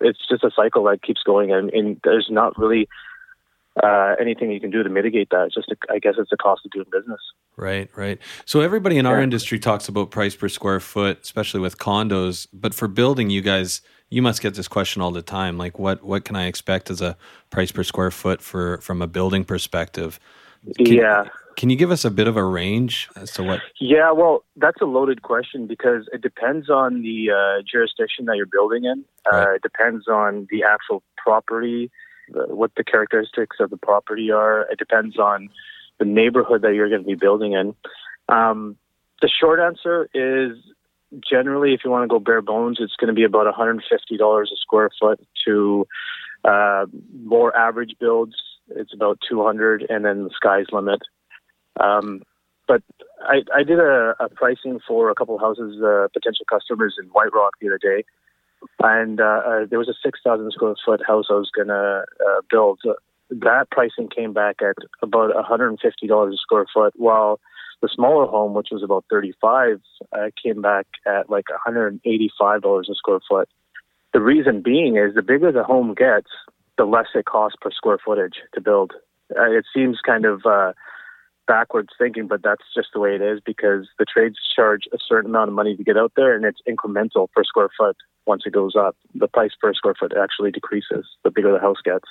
it's 0.00 0.20
just 0.28 0.44
a 0.44 0.50
cycle 0.54 0.84
that 0.84 1.02
keeps 1.02 1.22
going, 1.22 1.50
and, 1.52 1.70
and 1.70 1.98
there's 2.04 2.28
not 2.30 2.56
really 2.58 2.88
uh, 3.82 4.14
anything 4.20 4.50
you 4.50 4.60
can 4.60 4.70
do 4.70 4.82
to 4.82 4.88
mitigate 4.88 5.30
that. 5.30 5.46
It's 5.46 5.54
just, 5.54 5.70
a, 5.70 5.76
I 5.92 5.98
guess, 5.98 6.14
it's 6.18 6.30
the 6.30 6.36
cost 6.36 6.62
of 6.64 6.70
doing 6.72 6.86
business. 6.92 7.20
Right, 7.56 7.88
right. 7.96 8.18
So 8.44 8.60
everybody 8.60 8.98
in 8.98 9.06
our 9.06 9.18
Yeah. 9.18 9.24
industry 9.24 9.58
talks 9.58 9.88
about 9.88 10.10
price 10.10 10.36
per 10.36 10.48
square 10.48 10.80
foot, 10.80 11.20
especially 11.22 11.60
with 11.60 11.78
condos. 11.78 12.46
But 12.52 12.74
for 12.74 12.86
building, 12.88 13.30
you 13.30 13.40
guys, 13.40 13.80
you 14.10 14.22
must 14.22 14.40
get 14.40 14.54
this 14.54 14.68
question 14.68 15.02
all 15.02 15.10
the 15.10 15.22
time. 15.22 15.58
Like, 15.58 15.78
what 15.78 16.02
what 16.02 16.24
can 16.24 16.36
I 16.36 16.46
expect 16.46 16.90
as 16.90 17.00
a 17.00 17.16
price 17.50 17.72
per 17.72 17.82
square 17.82 18.10
foot 18.10 18.40
for 18.40 18.78
from 18.78 19.02
a 19.02 19.06
building 19.06 19.44
perspective? 19.44 20.18
Can- 20.76 20.86
yeah. 20.86 21.24
Can 21.56 21.70
you 21.70 21.76
give 21.76 21.90
us 21.90 22.04
a 22.04 22.10
bit 22.12 22.28
of 22.28 22.36
a 22.36 22.44
range 22.44 23.08
as 23.16 23.32
to 23.32 23.42
what? 23.42 23.60
Yeah, 23.80 24.12
well, 24.12 24.44
that's 24.54 24.80
a 24.80 24.84
loaded 24.84 25.22
question 25.22 25.66
because 25.66 26.08
it 26.12 26.22
depends 26.22 26.70
on 26.70 27.02
the 27.02 27.32
uh, 27.32 27.62
jurisdiction 27.68 28.26
that 28.26 28.36
you're 28.36 28.46
building 28.46 28.84
in. 28.84 29.04
Uh, 29.26 29.54
It 29.56 29.62
depends 29.62 30.06
on 30.06 30.46
the 30.52 30.62
actual 30.62 31.02
property, 31.16 31.90
the, 32.30 32.54
what 32.54 32.70
the 32.76 32.84
characteristics 32.84 33.56
of 33.58 33.70
the 33.70 33.76
property 33.76 34.30
are. 34.30 34.70
It 34.70 34.78
depends 34.78 35.18
on 35.18 35.48
the 35.98 36.04
neighborhood 36.04 36.62
that 36.62 36.74
you're 36.74 36.88
going 36.88 37.02
to 37.02 37.06
be 37.08 37.16
building 37.16 37.54
in. 37.54 37.74
Um, 38.28 38.76
the 39.20 39.28
short 39.28 39.58
answer 39.58 40.08
is 40.14 40.56
generally, 41.28 41.74
if 41.74 41.80
you 41.84 41.90
want 41.90 42.04
to 42.04 42.08
go 42.08 42.18
bare 42.18 42.42
bones, 42.42 42.78
it's 42.80 42.96
going 42.96 43.08
to 43.08 43.14
be 43.14 43.24
about 43.24 43.52
$150 43.52 44.42
a 44.42 44.46
square 44.56 44.90
foot 45.00 45.20
to 45.46 45.86
uh, 46.44 46.86
more 47.24 47.56
average 47.56 47.94
builds. 47.98 48.34
It's 48.70 48.92
about 48.94 49.18
200 49.28 49.86
and 49.88 50.04
then 50.04 50.24
the 50.24 50.30
sky's 50.34 50.66
limit. 50.72 51.00
Um, 51.80 52.22
but 52.66 52.82
I, 53.22 53.40
I 53.54 53.62
did 53.62 53.78
a, 53.80 54.14
a 54.20 54.28
pricing 54.28 54.78
for 54.86 55.10
a 55.10 55.14
couple 55.14 55.34
of 55.34 55.40
houses, 55.40 55.82
uh, 55.82 56.08
potential 56.12 56.44
customers 56.48 56.96
in 57.02 57.08
White 57.08 57.32
Rock 57.32 57.54
the 57.60 57.68
other 57.68 57.78
day, 57.78 58.04
and 58.80 59.20
uh, 59.20 59.24
uh, 59.24 59.64
there 59.68 59.78
was 59.78 59.88
a 59.88 59.94
six 60.04 60.20
thousand 60.22 60.52
square 60.52 60.74
foot 60.84 61.00
house 61.06 61.26
I 61.30 61.34
was 61.34 61.50
going 61.54 61.68
to 61.68 62.04
uh, 62.26 62.40
build. 62.50 62.80
That 63.30 63.70
pricing 63.70 64.08
came 64.14 64.34
back 64.34 64.56
at 64.60 64.76
about 65.02 65.34
one 65.34 65.44
hundred 65.44 65.70
and 65.70 65.80
fifty 65.80 66.06
dollars 66.06 66.34
a 66.34 66.36
square 66.36 66.66
foot, 66.72 66.92
while 66.96 67.40
the 67.80 67.88
smaller 67.92 68.26
home, 68.26 68.54
which 68.54 68.68
was 68.72 68.82
about 68.82 69.04
thirty 69.10 69.32
five, 69.40 69.80
uh, 70.12 70.30
came 70.42 70.62
back 70.62 70.86
at 71.06 71.30
like 71.30 71.48
one 71.48 71.58
hundred 71.64 71.88
and 71.88 72.00
eighty 72.04 72.30
five 72.38 72.62
dollars 72.62 72.88
a 72.90 72.94
square 72.94 73.20
foot. 73.28 73.48
The 74.12 74.20
reason 74.20 74.62
being 74.62 74.96
is 74.96 75.14
the 75.14 75.22
bigger 75.22 75.52
the 75.52 75.64
home 75.64 75.94
gets, 75.94 76.30
the 76.76 76.84
less 76.84 77.08
it 77.14 77.26
costs 77.26 77.58
per 77.60 77.70
square 77.70 77.98
footage 78.04 78.36
to 78.54 78.60
build. 78.60 78.92
Uh, 79.36 79.50
it 79.50 79.66
seems 79.74 79.98
kind 80.04 80.24
of 80.24 80.46
uh, 80.46 80.72
backwards 81.46 81.90
thinking, 81.98 82.26
but 82.26 82.42
that's 82.42 82.62
just 82.74 82.88
the 82.94 83.00
way 83.00 83.14
it 83.14 83.22
is 83.22 83.40
because 83.44 83.86
the 83.98 84.04
trades 84.04 84.36
charge 84.56 84.88
a 84.92 84.98
certain 85.06 85.30
amount 85.30 85.48
of 85.48 85.54
money 85.54 85.76
to 85.76 85.84
get 85.84 85.96
out 85.96 86.12
there, 86.16 86.34
and 86.34 86.44
it's 86.44 86.60
incremental 86.68 87.30
per 87.32 87.44
square 87.44 87.68
foot. 87.76 87.96
Once 88.26 88.42
it 88.44 88.52
goes 88.52 88.74
up, 88.76 88.96
the 89.14 89.28
price 89.28 89.52
per 89.60 89.72
square 89.72 89.94
foot 89.98 90.12
actually 90.20 90.50
decreases 90.50 91.06
the 91.24 91.30
bigger 91.30 91.52
the 91.52 91.58
house 91.58 91.80
gets. 91.82 92.04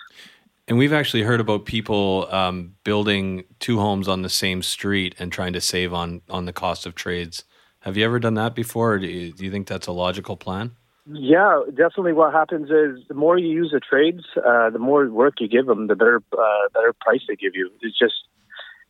And 0.68 0.78
we've 0.78 0.94
actually 0.94 1.24
heard 1.24 1.40
about 1.40 1.66
people 1.66 2.28
um, 2.30 2.76
building 2.84 3.46
two 3.60 3.80
homes 3.80 4.08
on 4.08 4.22
the 4.22 4.30
same 4.30 4.62
street 4.62 5.16
and 5.18 5.32
trying 5.32 5.54
to 5.54 5.62
save 5.62 5.94
on 5.94 6.22
on 6.30 6.46
the 6.46 6.54
cost 6.54 6.86
of 6.86 6.94
trades. 6.94 7.46
Have 7.82 7.96
you 7.96 8.04
ever 8.04 8.20
done 8.20 8.34
that 8.34 8.54
before? 8.54 8.94
Or 8.94 9.00
do 9.00 9.08
you, 9.08 9.32
do 9.32 9.46
you 9.46 9.52
think 9.52 9.68
that's 9.68 9.88
a 9.88 9.94
logical 9.94 10.36
plan? 10.36 10.76
Yeah, 11.10 11.62
definitely. 11.70 12.12
What 12.12 12.34
happens 12.34 12.70
is 12.70 13.08
the 13.08 13.14
more 13.14 13.38
you 13.38 13.48
use 13.48 13.72
the 13.72 13.80
trades, 13.80 14.26
uh, 14.46 14.70
the 14.70 14.80
more 14.80 15.10
work 15.10 15.36
you 15.40 15.48
give 15.48 15.68
them, 15.68 15.88
the 15.88 15.96
better 15.96 16.22
uh, 16.34 16.68
better 16.74 16.94
price 17.00 17.22
they 17.30 17.38
give 17.38 17.56
you. 17.56 17.72
It's 17.82 17.98
just 17.98 18.16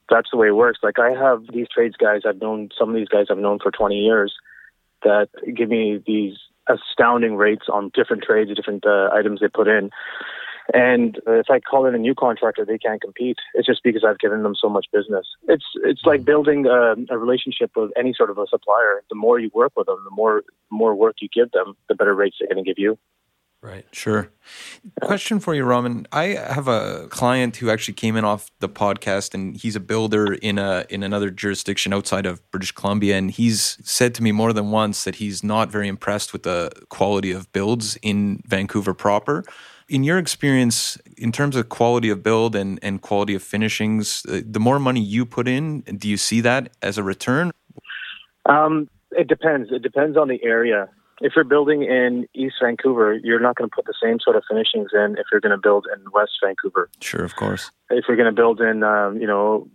that's 0.10 0.30
the 0.32 0.38
way 0.38 0.48
it 0.48 0.56
works. 0.56 0.80
Like 0.82 0.98
I 0.98 1.12
have 1.12 1.44
these 1.54 1.68
trades 1.72 1.96
guys 1.96 2.22
I've 2.26 2.42
known. 2.42 2.70
Some 2.78 2.90
of 2.90 2.96
these 2.96 3.08
guys 3.08 3.28
I've 3.30 3.38
known 3.38 3.60
for 3.60 3.70
20 3.70 3.96
years 3.96 4.34
that 5.04 5.30
give 5.56 5.70
me 5.70 6.02
these 6.08 6.38
astounding 6.68 7.36
rates 7.36 7.66
on 7.72 7.92
different 7.94 8.24
trades, 8.24 8.50
different 8.56 8.84
uh, 8.84 9.10
items 9.14 9.42
they 9.42 9.48
put 9.48 9.68
in. 9.68 9.92
And 10.74 11.20
if 11.28 11.50
I 11.50 11.60
call 11.60 11.86
in 11.86 11.96
a 11.96 11.98
new 11.98 12.14
contractor, 12.14 12.66
they 12.66 12.78
can't 12.78 13.02
compete. 13.02 13.38
It's 13.54 13.68
just 13.68 13.84
because 13.84 14.04
I've 14.04 14.20
given 14.20 14.44
them 14.44 14.56
so 14.60 14.70
much 14.70 14.88
business. 14.92 15.26
It's 15.48 15.66
it's 15.84 16.02
like 16.06 16.26
building 16.26 16.66
a, 16.66 16.96
a 17.10 17.18
relationship 17.18 17.72
with 17.76 17.92
any 17.98 18.14
sort 18.14 18.30
of 18.30 18.38
a 18.38 18.48
supplier. 18.48 19.04
The 19.10 19.16
more 19.16 19.40
you 19.40 19.50
work 19.54 19.74
with 19.76 19.88
them, 19.88 20.02
the 20.04 20.12
more 20.12 20.44
more 20.70 20.96
work 20.96 21.18
you 21.22 21.30
give 21.34 21.52
them, 21.52 21.76
the 21.88 21.96
better 21.96 22.14
rates 22.14 22.38
they're 22.40 22.48
going 22.54 22.64
to 22.64 22.70
give 22.70 22.80
you. 22.80 22.98
Right. 23.60 23.86
Sure. 23.92 24.30
Question 25.02 25.40
for 25.40 25.56
you, 25.56 25.64
Raman. 25.64 26.06
I 26.12 26.26
have 26.26 26.68
a 26.68 27.08
client 27.10 27.58
who 27.58 27.72
actually 27.72 27.96
came 27.96 28.16
in 28.16 28.24
off 28.24 28.52
the 28.60 28.70
podcast, 28.70 29.34
and 29.34 29.58
he's 29.58 29.76
a 29.76 29.80
builder 29.80 30.34
in 30.36 30.60
a 30.60 30.86
in 30.90 31.02
another 31.02 31.32
jurisdiction 31.32 31.92
outside 31.92 32.28
of 32.28 32.50
British 32.52 32.72
Columbia, 32.72 33.18
and 33.18 33.32
he's 33.32 33.78
said 33.84 34.14
to 34.16 34.24
me 34.24 34.32
more 34.32 34.54
than 34.54 34.70
once 34.70 35.06
that 35.06 35.16
he's 35.16 35.44
not 35.44 35.72
very 35.72 35.88
impressed 35.88 36.34
with 36.34 36.44
the 36.44 36.72
quality 36.90 37.32
of 37.32 37.52
builds 37.52 37.98
in 38.04 38.42
Vancouver 38.46 38.94
proper 38.94 39.44
in 39.90 40.04
your 40.04 40.18
experience, 40.18 40.98
in 41.18 41.32
terms 41.32 41.56
of 41.56 41.70
quality 41.70 42.10
of 42.10 42.24
build 42.24 42.56
and, 42.56 42.80
and 42.82 43.02
quality 43.02 43.36
of 43.36 43.44
finishings, 43.44 44.26
uh, 44.28 44.42
the 44.46 44.60
more 44.60 44.80
money 44.80 45.02
you 45.02 45.26
put 45.26 45.48
in, 45.48 45.82
do 45.82 46.08
you 46.08 46.18
see 46.18 46.42
that 46.42 46.72
as 46.82 46.98
a 46.98 47.04
return? 47.04 47.52
Um, 48.46 48.90
it 49.12 49.28
depends. 49.28 49.70
It 49.72 49.82
depends 49.82 50.18
on 50.18 50.28
the 50.28 50.44
area. 50.44 50.90
If 51.20 51.34
you're 51.36 51.46
building 51.46 51.84
in 51.84 52.28
East 52.36 52.56
Vancouver, 52.62 53.16
you're 53.16 53.40
not 53.40 53.56
going 53.56 53.70
to 53.70 53.76
put 53.76 53.86
the 53.86 53.94
same 54.02 54.20
sort 54.20 54.36
of 54.36 54.44
finishings 54.48 54.90
in 54.94 55.16
if 55.18 55.26
you're 55.32 55.42
going 55.42 55.56
to 55.56 55.62
build 55.62 55.88
in 55.96 56.12
West 56.12 56.34
Vancouver. 56.44 56.90
Sure, 57.02 57.24
of 57.24 57.36
course. 57.36 57.72
If 57.90 58.06
you're 58.08 58.18
going 58.18 58.34
to 58.34 58.36
build 58.36 58.62
in, 58.62 58.84
um, 58.84 59.20
you 59.20 59.26
know, 59.26 59.68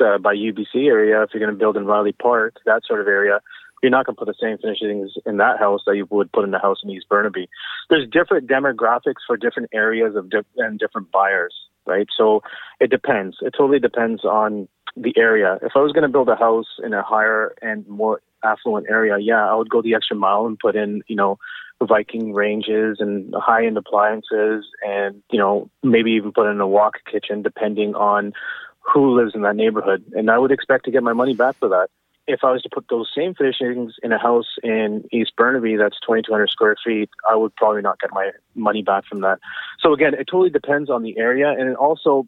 uh, 0.00 0.18
by 0.18 0.34
UBC 0.34 0.86
area, 0.86 1.22
if 1.22 1.30
you're 1.32 1.40
going 1.40 1.52
to 1.52 1.58
build 1.58 1.76
in 1.76 1.86
Riley 1.86 2.12
Park, 2.12 2.56
that 2.66 2.82
sort 2.86 3.00
of 3.00 3.06
area, 3.06 3.40
you're 3.82 3.90
not 3.90 4.06
going 4.06 4.16
to 4.16 4.18
put 4.18 4.28
the 4.28 4.34
same 4.40 4.58
finishings 4.58 5.12
in 5.24 5.38
that 5.38 5.58
house 5.58 5.80
that 5.86 5.96
you 5.96 6.06
would 6.10 6.32
put 6.32 6.44
in 6.44 6.50
the 6.50 6.58
house 6.58 6.78
in 6.82 6.90
East 6.90 7.08
Burnaby. 7.08 7.48
There's 7.88 8.08
different 8.08 8.48
demographics 8.48 9.22
for 9.26 9.36
different 9.36 9.70
areas 9.72 10.16
of 10.16 10.30
di- 10.30 10.40
and 10.56 10.78
different 10.78 11.10
buyers, 11.10 11.54
right? 11.86 12.06
So 12.16 12.42
it 12.78 12.90
depends. 12.90 13.38
It 13.40 13.54
totally 13.56 13.78
depends 13.78 14.24
on 14.24 14.68
the 14.96 15.14
area. 15.16 15.58
If 15.62 15.72
I 15.74 15.80
was 15.80 15.92
going 15.92 16.02
to 16.02 16.08
build 16.08 16.28
a 16.28 16.36
house 16.36 16.66
in 16.84 16.92
a 16.92 17.02
higher 17.02 17.54
and 17.62 17.86
more 17.88 18.20
affluent 18.44 18.86
area, 18.90 19.16
yeah, 19.18 19.50
I 19.50 19.54
would 19.54 19.70
go 19.70 19.82
the 19.82 19.94
extra 19.94 20.16
mile 20.16 20.46
and 20.46 20.58
put 20.58 20.76
in, 20.76 21.02
you 21.06 21.16
know, 21.16 21.38
Viking 21.82 22.34
ranges 22.34 22.98
and 23.00 23.34
high 23.34 23.64
end 23.64 23.78
appliances 23.78 24.66
and, 24.86 25.22
you 25.30 25.38
know, 25.38 25.70
maybe 25.82 26.10
even 26.10 26.30
put 26.30 26.50
in 26.50 26.60
a 26.60 26.68
wok 26.68 26.96
kitchen 27.10 27.40
depending 27.40 27.94
on 27.94 28.34
who 28.80 29.18
lives 29.18 29.34
in 29.34 29.40
that 29.42 29.56
neighborhood. 29.56 30.04
And 30.12 30.30
I 30.30 30.36
would 30.36 30.52
expect 30.52 30.84
to 30.84 30.90
get 30.90 31.02
my 31.02 31.14
money 31.14 31.34
back 31.34 31.56
for 31.58 31.70
that 31.70 31.88
if 32.30 32.40
I 32.44 32.52
was 32.52 32.62
to 32.62 32.68
put 32.72 32.86
those 32.88 33.10
same 33.14 33.34
finishings 33.34 33.94
in 34.02 34.12
a 34.12 34.18
house 34.18 34.46
in 34.62 35.04
East 35.12 35.32
Burnaby 35.36 35.76
that's 35.76 35.98
2,200 36.00 36.48
square 36.48 36.76
feet, 36.84 37.10
I 37.28 37.36
would 37.36 37.54
probably 37.56 37.82
not 37.82 38.00
get 38.00 38.10
my 38.12 38.30
money 38.54 38.82
back 38.82 39.04
from 39.06 39.20
that. 39.20 39.38
So 39.80 39.92
again, 39.92 40.14
it 40.14 40.28
totally 40.30 40.50
depends 40.50 40.90
on 40.90 41.02
the 41.02 41.18
area, 41.18 41.50
and 41.50 41.76
also 41.76 42.26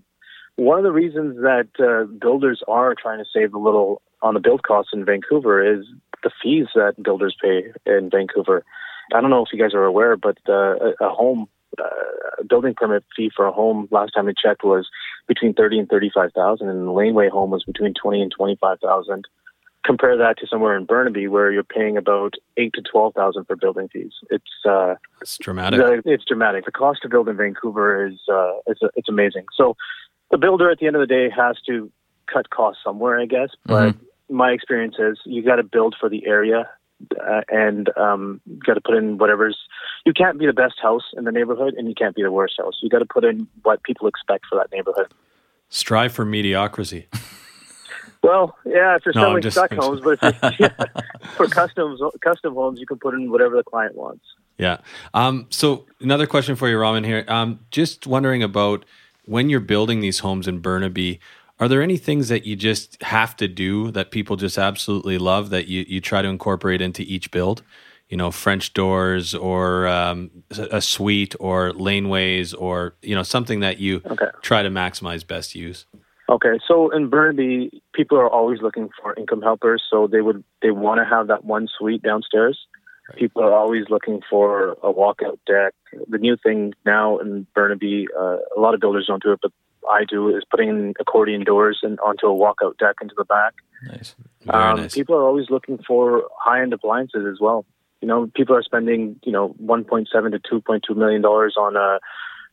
one 0.56 0.78
of 0.78 0.84
the 0.84 0.92
reasons 0.92 1.36
that 1.36 1.68
uh, 1.78 2.04
builders 2.04 2.62
are 2.68 2.94
trying 2.94 3.18
to 3.18 3.24
save 3.32 3.54
a 3.54 3.58
little 3.58 4.02
on 4.20 4.34
the 4.34 4.40
build 4.40 4.62
costs 4.62 4.90
in 4.92 5.04
Vancouver 5.04 5.64
is 5.64 5.86
the 6.22 6.30
fees 6.42 6.66
that 6.74 7.02
builders 7.02 7.34
pay 7.42 7.72
in 7.86 8.10
Vancouver. 8.10 8.64
I 9.14 9.20
don't 9.20 9.30
know 9.30 9.42
if 9.42 9.52
you 9.52 9.58
guys 9.58 9.74
are 9.74 9.84
aware, 9.84 10.16
but 10.16 10.38
uh, 10.48 10.76
a, 10.76 10.92
a 11.00 11.08
home 11.08 11.48
uh, 11.78 12.42
building 12.48 12.74
permit 12.76 13.04
fee 13.16 13.30
for 13.34 13.46
a 13.46 13.52
home 13.52 13.88
last 13.90 14.12
time 14.12 14.28
I 14.28 14.32
checked 14.40 14.62
was 14.62 14.88
between 15.26 15.54
thirty 15.54 15.78
and 15.78 15.88
thirty-five 15.88 16.32
thousand, 16.32 16.68
and 16.68 16.86
the 16.86 16.92
laneway 16.92 17.28
home 17.28 17.50
was 17.50 17.64
between 17.64 17.94
twenty 17.94 18.20
and 18.20 18.30
twenty-five 18.30 18.78
thousand 18.80 19.26
compare 19.84 20.16
that 20.16 20.38
to 20.38 20.46
somewhere 20.46 20.76
in 20.76 20.84
Burnaby 20.84 21.28
where 21.28 21.50
you're 21.50 21.64
paying 21.64 21.96
about 21.96 22.34
eight 22.56 22.72
to 22.74 22.82
twelve 22.82 23.14
thousand 23.14 23.44
for 23.46 23.56
building 23.56 23.88
fees. 23.88 24.12
It's 24.30 24.44
uh, 24.68 24.94
it's 25.20 25.38
dramatic. 25.38 25.80
it's 26.04 26.24
dramatic. 26.24 26.64
The 26.64 26.72
cost 26.72 27.02
to 27.02 27.08
build 27.08 27.28
in 27.28 27.36
Vancouver 27.36 28.06
is 28.06 28.20
uh, 28.32 28.54
it's 28.66 28.80
it's 28.96 29.08
amazing. 29.08 29.46
So 29.54 29.76
the 30.30 30.38
builder 30.38 30.70
at 30.70 30.78
the 30.78 30.86
end 30.86 30.96
of 30.96 31.00
the 31.00 31.06
day 31.06 31.28
has 31.30 31.56
to 31.66 31.90
cut 32.32 32.50
costs 32.50 32.82
somewhere, 32.84 33.20
I 33.20 33.26
guess. 33.26 33.50
But 33.66 33.94
mm-hmm. 33.94 34.36
my 34.36 34.50
experience 34.50 34.96
is 34.98 35.18
you 35.24 35.42
got 35.42 35.56
to 35.56 35.64
build 35.64 35.96
for 35.98 36.08
the 36.08 36.26
area. 36.26 36.68
Uh, 37.20 37.40
and 37.48 37.90
um, 37.98 38.40
got 38.64 38.74
to 38.74 38.80
put 38.80 38.94
in 38.94 39.18
whatever's. 39.18 39.58
You 40.06 40.12
can't 40.12 40.38
be 40.38 40.46
the 40.46 40.52
best 40.52 40.74
house 40.80 41.02
in 41.16 41.24
the 41.24 41.32
neighborhood, 41.32 41.74
and 41.76 41.88
you 41.88 41.96
can't 41.96 42.14
be 42.14 42.22
the 42.22 42.30
worst 42.30 42.54
house. 42.58 42.78
You 42.80 42.88
got 42.88 43.00
to 43.00 43.04
put 43.04 43.24
in 43.24 43.48
what 43.64 43.82
people 43.82 44.06
expect 44.06 44.46
for 44.48 44.54
that 44.56 44.70
neighborhood. 44.70 45.12
Strive 45.68 46.12
for 46.12 46.24
mediocrity. 46.24 47.08
Well, 48.22 48.56
yeah, 48.64 48.96
if 48.96 49.04
you're 49.04 49.14
no, 49.14 49.22
selling 49.22 49.42
just, 49.42 49.56
stock 49.56 49.72
homes, 49.72 50.00
but 50.00 50.18
yeah, 50.60 50.68
for 51.36 51.48
custom 51.48 51.98
custom 52.20 52.54
homes, 52.54 52.78
you 52.78 52.86
can 52.86 52.98
put 52.98 53.14
in 53.14 53.30
whatever 53.30 53.56
the 53.56 53.64
client 53.64 53.96
wants. 53.96 54.24
Yeah. 54.58 54.78
Um, 55.12 55.46
so 55.50 55.86
another 56.00 56.26
question 56.26 56.54
for 56.54 56.68
you, 56.68 56.78
Raman. 56.78 57.04
Here, 57.04 57.24
um, 57.28 57.60
just 57.70 58.06
wondering 58.06 58.42
about 58.42 58.84
when 59.24 59.50
you're 59.50 59.60
building 59.60 60.00
these 60.00 60.20
homes 60.20 60.46
in 60.46 60.60
Burnaby. 60.60 61.20
Are 61.58 61.68
there 61.68 61.82
any 61.82 61.96
things 61.96 62.28
that 62.28 62.44
you 62.44 62.56
just 62.56 63.00
have 63.02 63.36
to 63.36 63.46
do 63.46 63.92
that 63.92 64.10
people 64.10 64.36
just 64.36 64.58
absolutely 64.58 65.16
love 65.18 65.50
that 65.50 65.68
you, 65.68 65.84
you 65.86 66.00
try 66.00 66.20
to 66.20 66.28
incorporate 66.28 66.80
into 66.80 67.02
each 67.02 67.30
build? 67.30 67.62
You 68.08 68.16
know, 68.16 68.30
French 68.30 68.74
doors 68.74 69.34
or 69.34 69.86
um, 69.86 70.30
a 70.50 70.82
suite 70.82 71.36
or 71.38 71.70
laneways 71.72 72.54
or, 72.58 72.96
you 73.00 73.14
know, 73.14 73.22
something 73.22 73.60
that 73.60 73.78
you 73.78 74.02
okay. 74.06 74.26
try 74.42 74.62
to 74.62 74.70
maximize 74.70 75.24
best 75.26 75.54
use? 75.54 75.86
Okay, 76.28 76.58
so 76.66 76.90
in 76.90 77.08
Burnaby, 77.08 77.82
people 77.92 78.18
are 78.18 78.28
always 78.28 78.60
looking 78.62 78.90
for 79.00 79.14
income 79.14 79.42
helpers, 79.42 79.82
so 79.90 80.06
they 80.06 80.20
would 80.20 80.44
they 80.62 80.70
want 80.70 81.00
to 81.00 81.04
have 81.04 81.26
that 81.28 81.44
one 81.44 81.68
suite 81.78 82.02
downstairs. 82.02 82.58
Right. 83.08 83.18
People 83.18 83.42
are 83.42 83.52
always 83.52 83.84
looking 83.90 84.20
for 84.30 84.72
a 84.82 84.92
walkout 84.92 85.38
deck. 85.46 85.74
The 86.08 86.18
new 86.18 86.36
thing 86.36 86.74
now 86.86 87.18
in 87.18 87.46
Burnaby, 87.54 88.06
uh, 88.16 88.36
a 88.56 88.60
lot 88.60 88.74
of 88.74 88.80
builders 88.80 89.06
don't 89.08 89.22
do 89.22 89.32
it, 89.32 89.40
but 89.42 89.50
I 89.90 90.04
do 90.08 90.34
is 90.36 90.44
putting 90.48 90.94
accordion 91.00 91.42
doors 91.42 91.80
and 91.82 91.98
onto 92.00 92.26
a 92.26 92.30
walkout 92.30 92.78
deck 92.78 92.96
into 93.02 93.14
the 93.16 93.24
back. 93.24 93.54
Nice. 93.84 94.14
Um, 94.48 94.82
nice. 94.82 94.94
People 94.94 95.16
are 95.16 95.24
always 95.24 95.50
looking 95.50 95.78
for 95.86 96.28
high 96.38 96.62
end 96.62 96.72
appliances 96.72 97.26
as 97.30 97.40
well. 97.40 97.66
You 98.00 98.08
know, 98.08 98.30
people 98.34 98.54
are 98.54 98.62
spending 98.62 99.16
you 99.24 99.32
know 99.32 99.54
1.7 99.62 100.06
to 100.08 100.60
2.2 100.60 100.96
million 100.96 101.20
dollars 101.20 101.56
on 101.58 101.76
a 101.76 101.98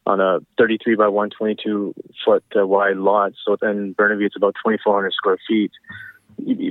on 0.05 0.19
a 0.19 0.39
33 0.57 0.95
by 0.95 1.07
122 1.07 1.93
foot 2.25 2.43
uh, 2.55 2.65
wide 2.65 2.97
lot. 2.97 3.33
So 3.45 3.57
then 3.61 3.93
Burnaby, 3.93 4.25
it's 4.25 4.35
about 4.35 4.55
2,400 4.63 5.13
square 5.13 5.37
feet. 5.47 5.71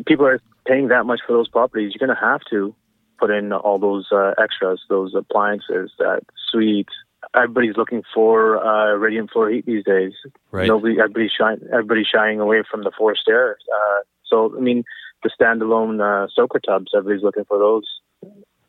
People 0.07 0.27
are 0.27 0.41
paying 0.67 0.89
that 0.89 1.07
much 1.07 1.21
for 1.27 1.33
those 1.35 1.49
properties. 1.49 1.93
You're 1.95 2.07
going 2.07 2.17
to 2.17 2.25
have 2.25 2.41
to 2.51 2.75
put 3.19 3.31
in 3.31 3.53
all 3.53 3.79
those 3.79 4.07
uh, 4.13 4.33
extras, 4.43 4.81
those 4.89 5.15
appliances, 5.15 5.91
that 5.99 6.21
suite. 6.51 6.89
Everybody's 7.35 7.77
looking 7.77 8.03
for 8.15 8.65
uh, 8.65 8.95
radiant 8.95 9.31
floor 9.31 9.51
heat 9.51 9.67
these 9.67 9.85
days. 9.85 10.13
Right. 10.51 10.69
Nobody, 10.69 10.99
everybody's 10.99 11.33
shying, 11.37 11.61
everybody's 11.73 12.07
shying 12.07 12.41
away 12.41 12.63
from 12.71 12.85
the 12.85 12.93
forced 12.97 13.29
air. 13.29 13.59
Uh, 13.73 14.03
so, 14.25 14.55
I 14.57 14.61
mean, 14.61 14.85
the 15.23 15.31
standalone 15.39 16.01
uh, 16.01 16.29
soaker 16.33 16.61
tubs, 16.61 16.93
everybody's 16.97 17.25
looking 17.25 17.45
for 17.45 17.59
those 17.59 17.85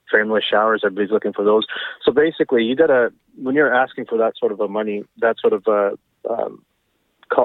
frameless 0.09 0.43
showers. 0.49 0.81
Everybody's 0.83 1.11
looking 1.11 1.33
for 1.33 1.43
those. 1.43 1.65
So 2.03 2.11
basically, 2.11 2.63
you 2.63 2.75
gotta 2.75 3.11
when 3.41 3.55
you're 3.55 3.73
asking 3.73 4.05
for 4.05 4.17
that 4.17 4.33
sort 4.37 4.51
of 4.51 4.59
a 4.59 4.67
money, 4.67 5.03
that 5.19 5.37
sort 5.39 5.53
of 5.53 5.67
a 5.67 5.97
um, 6.29 6.63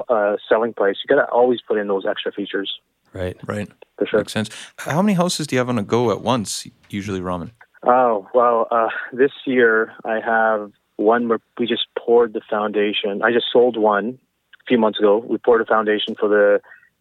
uh, 0.09 0.35
selling 0.47 0.73
price, 0.73 0.97
you 1.03 1.15
gotta 1.15 1.29
always 1.29 1.61
put 1.61 1.77
in 1.77 1.87
those 1.87 2.05
extra 2.05 2.31
features. 2.31 2.79
Right, 3.13 3.37
right. 3.45 3.69
For 3.97 4.05
sure. 4.05 4.19
Makes 4.19 4.33
sense. 4.33 4.49
How 4.77 5.01
many 5.01 5.13
houses 5.13 5.47
do 5.47 5.55
you 5.55 5.59
have 5.59 5.69
on 5.69 5.77
a 5.77 5.83
go 5.83 6.11
at 6.11 6.21
once? 6.21 6.67
Usually, 6.89 7.21
Raman. 7.21 7.51
Oh 7.83 8.27
well, 8.33 8.67
uh, 8.71 8.89
this 9.13 9.31
year 9.45 9.93
I 10.03 10.19
have 10.19 10.71
one 10.97 11.27
where 11.27 11.39
we 11.57 11.67
just 11.67 11.87
poured 11.97 12.33
the 12.33 12.41
foundation. 12.49 13.21
I 13.21 13.31
just 13.31 13.45
sold 13.51 13.77
one 13.77 14.19
a 14.61 14.65
few 14.67 14.77
months 14.77 14.99
ago. 14.99 15.17
We 15.17 15.37
poured 15.37 15.61
a 15.61 15.65
foundation 15.65 16.15
for 16.19 16.27
the 16.27 16.59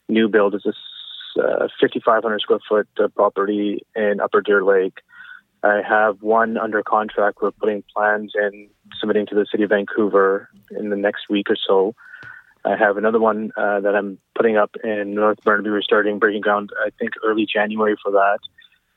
new 0.09 0.29
build. 0.29 0.55
It's 0.55 0.67
a 0.67 0.73
uh, 1.37 1.69
5,500 1.81 2.41
square 2.41 2.59
foot 2.69 2.89
uh, 3.03 3.09
property 3.09 3.85
in 3.97 4.21
Upper 4.21 4.41
Deer 4.41 4.65
Lake. 4.65 4.99
I 5.65 5.81
have 5.89 6.21
one 6.23 6.59
under 6.59 6.83
contract. 6.83 7.39
We're 7.41 7.51
putting 7.51 7.83
plans 7.97 8.33
in 8.35 8.69
submitting 9.01 9.27
to 9.29 9.35
the 9.35 9.47
city 9.51 9.63
of 9.65 9.71
Vancouver 9.71 10.51
in 10.71 10.91
the 10.91 10.97
next 10.97 11.31
week 11.31 11.47
or 11.49 11.57
so. 11.57 11.95
I 12.67 12.77
have 12.77 12.97
another 12.97 13.19
one 13.19 13.51
uh, 13.57 13.81
that 13.81 13.95
I'm 13.95 14.19
putting 14.35 14.57
up 14.57 14.75
in 14.85 15.15
North 15.15 15.39
Burnaby. 15.43 15.71
We're 15.71 15.83
starting 15.83 16.19
breaking 16.19 16.43
ground, 16.43 16.71
I 16.85 16.91
think, 16.99 17.13
early 17.25 17.47
January 17.51 17.97
for 18.03 18.13
that. 18.13 18.39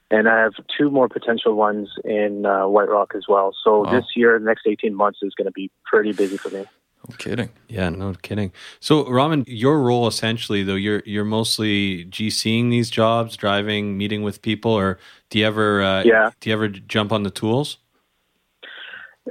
And 0.09 0.27
I 0.27 0.39
have 0.41 0.53
two 0.77 0.89
more 0.89 1.09
potential 1.09 1.53
ones 1.53 1.89
in 2.03 2.45
uh, 2.45 2.67
White 2.67 2.89
Rock 2.89 3.13
as 3.15 3.25
well. 3.27 3.53
So 3.63 3.83
Wow. 3.83 3.91
this 3.91 4.05
year, 4.15 4.37
the 4.39 4.45
next 4.45 4.65
18 4.65 4.93
months 4.95 5.19
is 5.21 5.33
going 5.35 5.47
to 5.47 5.51
be 5.51 5.69
pretty 5.85 6.13
busy 6.13 6.37
for 6.37 6.49
me. 6.49 6.65
No 7.09 7.15
kidding. 7.17 7.49
Yeah, 7.69 7.89
no 7.89 8.13
kidding. 8.21 8.51
So, 8.79 9.07
Raman, 9.09 9.45
your 9.47 9.79
role 9.81 10.07
essentially, 10.07 10.63
though, 10.63 10.75
you're 10.75 11.01
you're 11.05 11.23
mostly 11.25 12.05
GCing 12.05 12.69
these 12.69 12.89
jobs, 12.89 13.37
driving, 13.37 13.97
meeting 13.97 14.23
with 14.23 14.41
people, 14.41 14.71
or 14.71 14.99
do 15.29 15.39
you 15.39 15.45
ever 15.45 15.81
uh, 15.81 16.03
Yeah. 16.03 16.31
do 16.41 16.49
you 16.49 16.53
ever 16.55 16.67
jump 16.67 17.11
on 17.13 17.23
the 17.23 17.29
tools? 17.31 17.77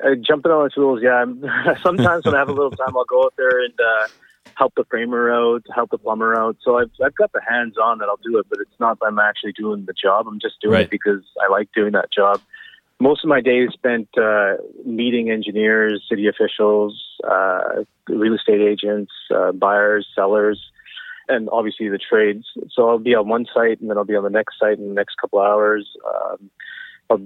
Uh, 0.02 0.14
jumping 0.14 0.52
on 0.52 0.64
the 0.64 0.70
tools, 0.70 1.00
yeah. 1.02 1.24
Sometimes 1.82 2.24
when 2.24 2.34
I 2.34 2.38
have 2.38 2.48
a 2.48 2.52
little 2.52 2.70
time, 2.70 2.94
I'll 2.96 3.04
go 3.06 3.24
out 3.24 3.34
there 3.38 3.64
and 3.64 3.72
uh, 3.80 4.08
help 4.54 4.74
the 4.76 4.84
framer 4.90 5.30
out, 5.32 5.62
help 5.74 5.90
the 5.90 5.98
plumber 5.98 6.34
out. 6.38 6.56
So 6.62 6.78
I've 6.78 6.90
I've 7.04 7.14
got 7.14 7.32
the 7.32 7.40
hands 7.46 7.76
on 7.82 7.98
that 7.98 8.06
I'll 8.08 8.20
do 8.22 8.38
it, 8.38 8.46
but 8.48 8.58
it's 8.60 8.78
not 8.80 8.98
that 9.00 9.06
I'm 9.06 9.18
actually 9.18 9.52
doing 9.52 9.84
the 9.86 9.94
job. 9.94 10.26
I'm 10.28 10.40
just 10.40 10.60
doing 10.60 10.72
Right. 10.74 10.84
it 10.84 10.90
because 10.90 11.22
I 11.42 11.50
like 11.50 11.68
doing 11.74 11.92
that 11.92 12.10
job. 12.12 12.40
Most 13.00 13.24
of 13.24 13.28
my 13.28 13.42
day 13.42 13.59
is 13.59 13.72
spent 13.74 14.09
uh, 14.16 14.54
meeting 14.85 15.30
engineers, 15.30 16.04
city 16.09 16.28
officials, 16.28 16.98
uh, 17.28 17.85
real 18.09 18.35
estate 18.35 18.62
agents, 18.62 19.12
uh, 19.35 19.52
buyers, 19.52 20.06
sellers, 20.14 20.59
and 21.28 21.48
obviously 21.50 21.88
the 21.90 21.98
trades. 21.98 22.46
So 22.72 22.88
I'll 22.88 22.98
be 22.98 23.14
on 23.14 23.28
one 23.28 23.46
site, 23.52 23.80
and 23.80 23.90
then 23.90 23.98
I'll 23.98 24.04
be 24.04 24.16
on 24.16 24.24
the 24.24 24.30
next 24.30 24.59
site 24.59 24.78
in 24.78 24.88
the 24.88 24.94
next 24.94 25.16
couple 25.20 25.40
hours. 25.40 25.87
Um, 26.06 26.50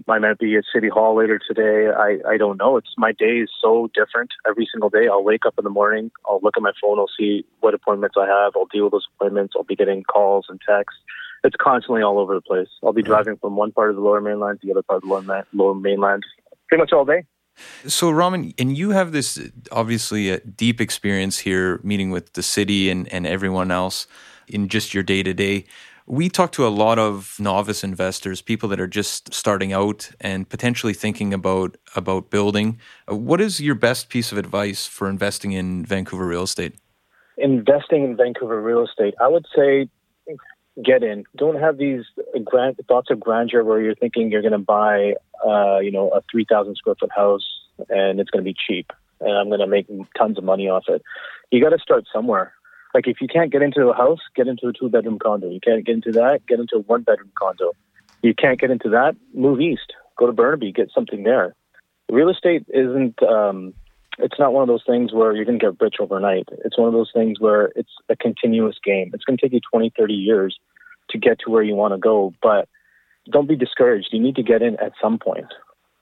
I 0.09 0.19
might 0.19 0.39
be 0.39 0.57
at 0.57 0.65
City 0.75 0.89
Hall 0.89 1.17
later 1.17 1.39
today. 1.39 1.91
I, 1.97 2.19
I 2.29 2.37
don't 2.37 2.59
know. 2.59 2.77
It's 2.77 2.93
my 2.99 3.13
day 3.13 3.39
is 3.39 3.51
so 3.63 3.89
different 3.95 4.31
every 4.47 4.69
single 4.71 4.91
day. 4.91 5.09
I'll 5.11 5.25
wake 5.25 5.47
up 5.47 5.55
in 5.57 5.65
the 5.65 5.71
morning. 5.71 6.11
I'll 6.29 6.41
look 6.43 6.57
at 6.57 6.63
my 6.63 6.73
phone. 6.83 6.99
I'll 6.99 7.11
see 7.19 7.45
what 7.61 7.75
appointments 7.75 8.17
I 8.19 8.27
have. 8.27 8.53
I'll 8.57 8.67
deal 8.67 8.85
with 8.85 8.93
those 8.93 9.07
appointments. 9.17 9.55
I'll 9.57 9.65
be 9.65 9.77
getting 9.77 10.03
calls 10.03 10.47
and 10.49 10.61
texts. 10.61 11.01
It's 11.45 11.57
constantly 11.61 12.03
all 12.03 12.19
over 12.19 12.35
the 12.35 12.41
place. 12.41 12.69
I'll 12.83 12.93
be 12.93 13.03
driving 13.03 13.37
from 13.37 13.57
one 13.57 13.73
part 13.73 13.91
of 13.91 13.97
the 13.97 14.03
Lower 14.03 14.21
Mainland 14.21 14.61
to 14.61 14.67
the 14.67 14.73
other 14.73 14.83
part 14.83 14.99
of 14.99 15.03
the 15.03 15.09
Lower, 15.09 15.23
Ma- 15.23 15.43
lower 15.53 15.75
Mainland 15.75 16.23
pretty 16.69 16.83
much 16.83 16.93
all 16.93 17.05
day. 17.05 17.25
So, 17.87 18.11
Raman, 18.11 18.55
and 18.59 18.77
you 18.77 18.91
have 18.91 19.13
this 19.13 19.39
obviously 19.73 20.31
a 20.31 20.41
deep 20.41 20.81
experience 20.81 21.39
here 21.39 21.81
meeting 21.83 22.11
with 22.11 22.35
the 22.35 22.43
city 22.43 22.91
and, 22.91 23.13
and 23.13 23.27
everyone 23.27 23.71
else 23.71 24.07
in 24.49 24.69
just 24.69 24.95
your 24.95 25.03
day 25.03 25.23
to 25.23 25.35
day. 25.35 25.65
We 26.07 26.29
talk 26.29 26.53
to 26.53 26.67
a 26.67 26.69
lot 26.69 26.99
of 26.99 27.37
novice 27.39 27.85
investors, 27.85 28.41
people 28.43 28.69
that 28.71 28.81
are 28.81 28.89
just 28.89 29.33
starting 29.33 29.73
out 29.73 30.11
and 30.21 30.49
potentially 30.49 30.95
thinking 30.95 31.33
about 31.33 31.77
about 31.95 32.31
building. 32.31 32.81
What 33.07 33.41
is 33.41 33.61
your 33.61 33.77
best 33.77 34.09
piece 34.09 34.33
of 34.33 34.39
advice 34.39 34.87
for 34.87 35.09
investing 35.09 35.53
in 35.53 35.85
Vancouver 35.85 36.27
real 36.27 36.43
estate? 36.43 36.75
investing 37.41 38.05
in 38.05 38.17
Vancouver 38.17 38.61
real 38.61 38.85
estate, 38.85 39.15
I 39.21 39.29
would 39.29 39.47
say 39.57 39.89
get 40.85 41.03
in. 41.03 41.25
Don't 41.37 41.61
have 41.61 41.79
these 41.79 42.05
grand 42.45 42.77
thoughts 42.89 43.11
of 43.11 43.21
grandeur 43.21 43.65
where 43.65 43.81
you're 43.81 43.95
thinking 43.95 44.31
you're 44.31 44.43
going 44.43 44.53
to 44.53 44.59
buy, 44.59 45.15
uh, 45.47 45.79
you 45.79 45.91
know, 45.91 46.11
a 46.11 46.23
3,000 46.31 46.77
square 46.77 46.97
foot 46.99 47.11
house 47.15 47.47
and 47.89 48.21
it's 48.21 48.31
going 48.31 48.45
to 48.45 48.49
be 48.49 48.55
cheap 48.55 48.93
and 49.21 49.37
I'm 49.37 49.49
going 49.49 49.61
to 49.61 49.67
make 49.67 49.87
tons 50.17 50.39
of 50.39 50.45
money 50.45 50.69
off 50.69 50.85
it. 50.89 51.03
You 51.51 51.63
got 51.63 51.71
to 51.71 51.79
start 51.79 52.05
somewhere. 52.13 52.55
Like 52.95 53.07
if 53.07 53.21
you 53.21 53.29
can't 53.29 53.53
get 53.53 53.63
into 53.63 53.89
a 53.89 53.95
house, 53.95 54.21
get 54.35 54.49
into 54.49 54.67
a 54.67 54.73
two 54.73 54.89
bedroom 54.89 55.19
condo. 55.19 55.49
You 55.49 55.61
can't 55.61 55.85
get 55.85 55.95
into 55.95 56.13
that, 56.13 56.47
get 56.47 56.59
into 56.59 56.77
a 56.77 56.81
one 56.81 57.03
bedroom 57.03 57.31
condo. 57.39 57.73
You 58.23 58.35
can't 58.35 58.59
get 58.61 58.71
into 58.71 58.91
that, 58.91 59.17
move 59.35 59.61
east. 59.61 59.93
Go 60.17 60.27
to 60.27 60.33
Burnaby, 60.33 60.73
get 60.73 60.91
something 60.95 61.23
there. 61.23 61.55
Real 62.11 62.29
estate 62.29 62.67
isn't 62.69 63.23
um, 63.23 63.73
it's 64.23 64.39
not 64.39 64.53
one 64.53 64.63
of 64.63 64.69
those 64.69 64.85
things 64.87 65.13
where 65.13 65.35
you're 65.35 65.45
going 65.45 65.59
to 65.59 65.67
get 65.67 65.81
rich 65.81 65.97
overnight. 66.01 66.49
It's 66.65 66.79
one 66.79 66.89
of 66.89 66.95
those 66.95 67.11
things 67.13 67.41
where 67.41 67.73
it's 67.77 67.93
a 68.09 68.17
continuous 68.17 68.77
game. 68.85 69.11
It's 69.15 69.25
going 69.25 69.37
to 69.37 69.43
take 69.43 69.53
you 69.53 69.61
20, 69.71 69.93
30 69.97 70.15
years 70.15 70.59
to 71.11 71.19
get 71.19 71.39
to 71.41 71.51
where 71.51 71.63
you 71.63 71.75
want 71.75 71.95
to 71.95 71.99
go, 71.99 72.33
but 72.43 72.69
don't 73.31 73.49
be 73.49 73.57
discouraged. 73.57 74.09
You 74.13 74.21
need 74.21 74.37
to 74.37 74.43
get 74.43 74.63
in 74.63 74.77
at 74.77 74.93
some 75.01 75.19
point. 75.19 75.53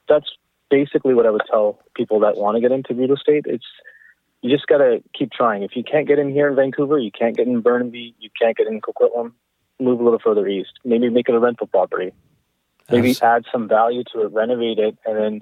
That's 0.09 0.27
basically 0.71 1.15
what 1.15 1.27
I 1.27 1.31
would 1.31 1.43
tell 1.51 1.81
people 1.95 2.21
that 2.21 2.37
want 2.37 2.57
to 2.57 2.61
get 2.61 2.73
into 2.73 2.95
real 2.95 3.15
estate. 3.15 3.45
It's 3.47 3.67
you 4.43 4.55
just 4.55 4.67
got 4.69 4.79
to 4.79 5.03
keep 5.15 5.33
trying. 5.33 5.63
If 5.63 5.75
you 5.75 5.83
can't 5.83 6.07
get 6.07 6.19
in 6.19 6.31
here 6.31 6.49
in 6.49 6.57
Vancouver, 6.57 6.99
you 6.99 7.11
can't 7.11 7.37
get 7.37 7.47
in 7.47 7.61
Burnaby, 7.61 8.15
you 8.19 8.31
can't 8.41 8.57
get 8.57 8.69
in 8.69 8.81
Coquitlam, 8.81 9.33
move 9.81 10.01
a 10.01 10.05
little 10.05 10.21
further 10.21 10.47
east. 10.47 10.73
Maybe 10.85 11.09
make 11.11 11.29
it 11.29 11.35
a 11.35 11.41
rental 11.41 11.67
property. 11.67 12.13
Maybe 12.91 13.15
add 13.21 13.45
some 13.53 13.69
value 13.69 14.03
to 14.13 14.23
it, 14.23 14.33
renovate 14.33 14.79
it, 14.79 14.97
and 15.05 15.17
then 15.17 15.41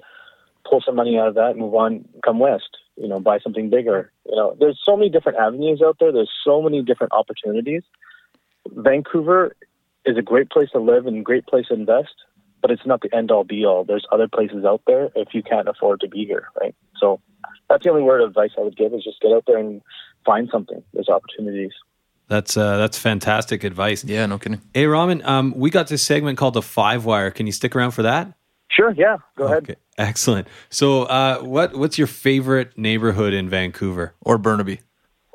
pull 0.69 0.81
some 0.85 0.95
money 0.95 1.17
out 1.17 1.27
of 1.27 1.35
that, 1.35 1.57
move 1.57 1.73
on, 1.73 2.05
come 2.23 2.39
west. 2.39 2.77
You 2.95 3.07
know, 3.07 3.19
buy 3.19 3.39
something 3.39 3.69
bigger. 3.69 4.11
You 4.25 4.35
know, 4.35 4.55
there's 4.59 4.79
so 4.83 4.97
many 4.97 5.09
different 5.09 5.37
avenues 5.37 5.81
out 5.85 5.97
there. 5.99 6.11
There's 6.11 6.31
so 6.43 6.61
many 6.61 6.81
different 6.81 7.13
opportunities. 7.13 7.83
Vancouver 8.71 9.55
is 10.05 10.17
a 10.17 10.21
great 10.21 10.49
place 10.49 10.69
to 10.71 10.79
live 10.79 11.05
and 11.05 11.23
great 11.23 11.45
place 11.45 11.67
to 11.67 11.75
invest, 11.75 12.13
but 12.61 12.71
it's 12.71 12.85
not 12.85 13.01
the 13.01 13.15
end 13.15 13.29
all 13.29 13.43
be 13.43 13.65
all. 13.65 13.83
There's 13.83 14.05
other 14.11 14.27
places 14.27 14.65
out 14.65 14.81
there 14.87 15.09
if 15.15 15.29
you 15.33 15.43
can't 15.43 15.67
afford 15.67 15.99
to 16.01 16.07
be 16.07 16.25
here, 16.25 16.47
right? 16.59 16.75
So 16.99 17.21
that's 17.69 17.83
the 17.83 17.91
only 17.91 18.03
word 18.03 18.21
of 18.21 18.29
advice 18.29 18.51
I 18.57 18.61
would 18.61 18.77
give 18.77 18.93
is 18.93 19.03
just 19.03 19.21
get 19.21 19.31
out 19.31 19.43
there 19.45 19.57
and 19.57 19.81
find 20.25 20.49
something. 20.51 20.81
There's 20.93 21.09
opportunities. 21.09 21.73
That's 22.29 22.57
uh, 22.57 22.77
that's 22.77 22.97
fantastic 22.97 23.63
advice. 23.63 24.03
Yeah, 24.03 24.25
no 24.25 24.37
kidding. 24.37 24.61
Hey, 24.73 24.85
Raman, 24.85 25.23
um, 25.23 25.53
we 25.55 25.69
got 25.69 25.87
this 25.87 26.03
segment 26.03 26.37
called 26.37 26.55
the 26.55 26.61
Five 26.61 27.05
Wire. 27.05 27.31
Can 27.31 27.45
you 27.45 27.53
stick 27.53 27.75
around 27.75 27.91
for 27.91 28.03
that? 28.03 28.36
Sure, 28.69 28.91
yeah, 28.91 29.17
go 29.37 29.45
ahead. 29.45 29.63
Okay, 29.63 29.75
excellent. 29.97 30.47
So, 30.69 31.03
uh, 31.03 31.39
what 31.39 31.75
what's 31.75 31.97
your 31.97 32.07
favorite 32.07 32.77
neighborhood 32.77 33.33
in 33.33 33.49
Vancouver? 33.49 34.13
Or 34.21 34.37
Burnaby. 34.37 34.81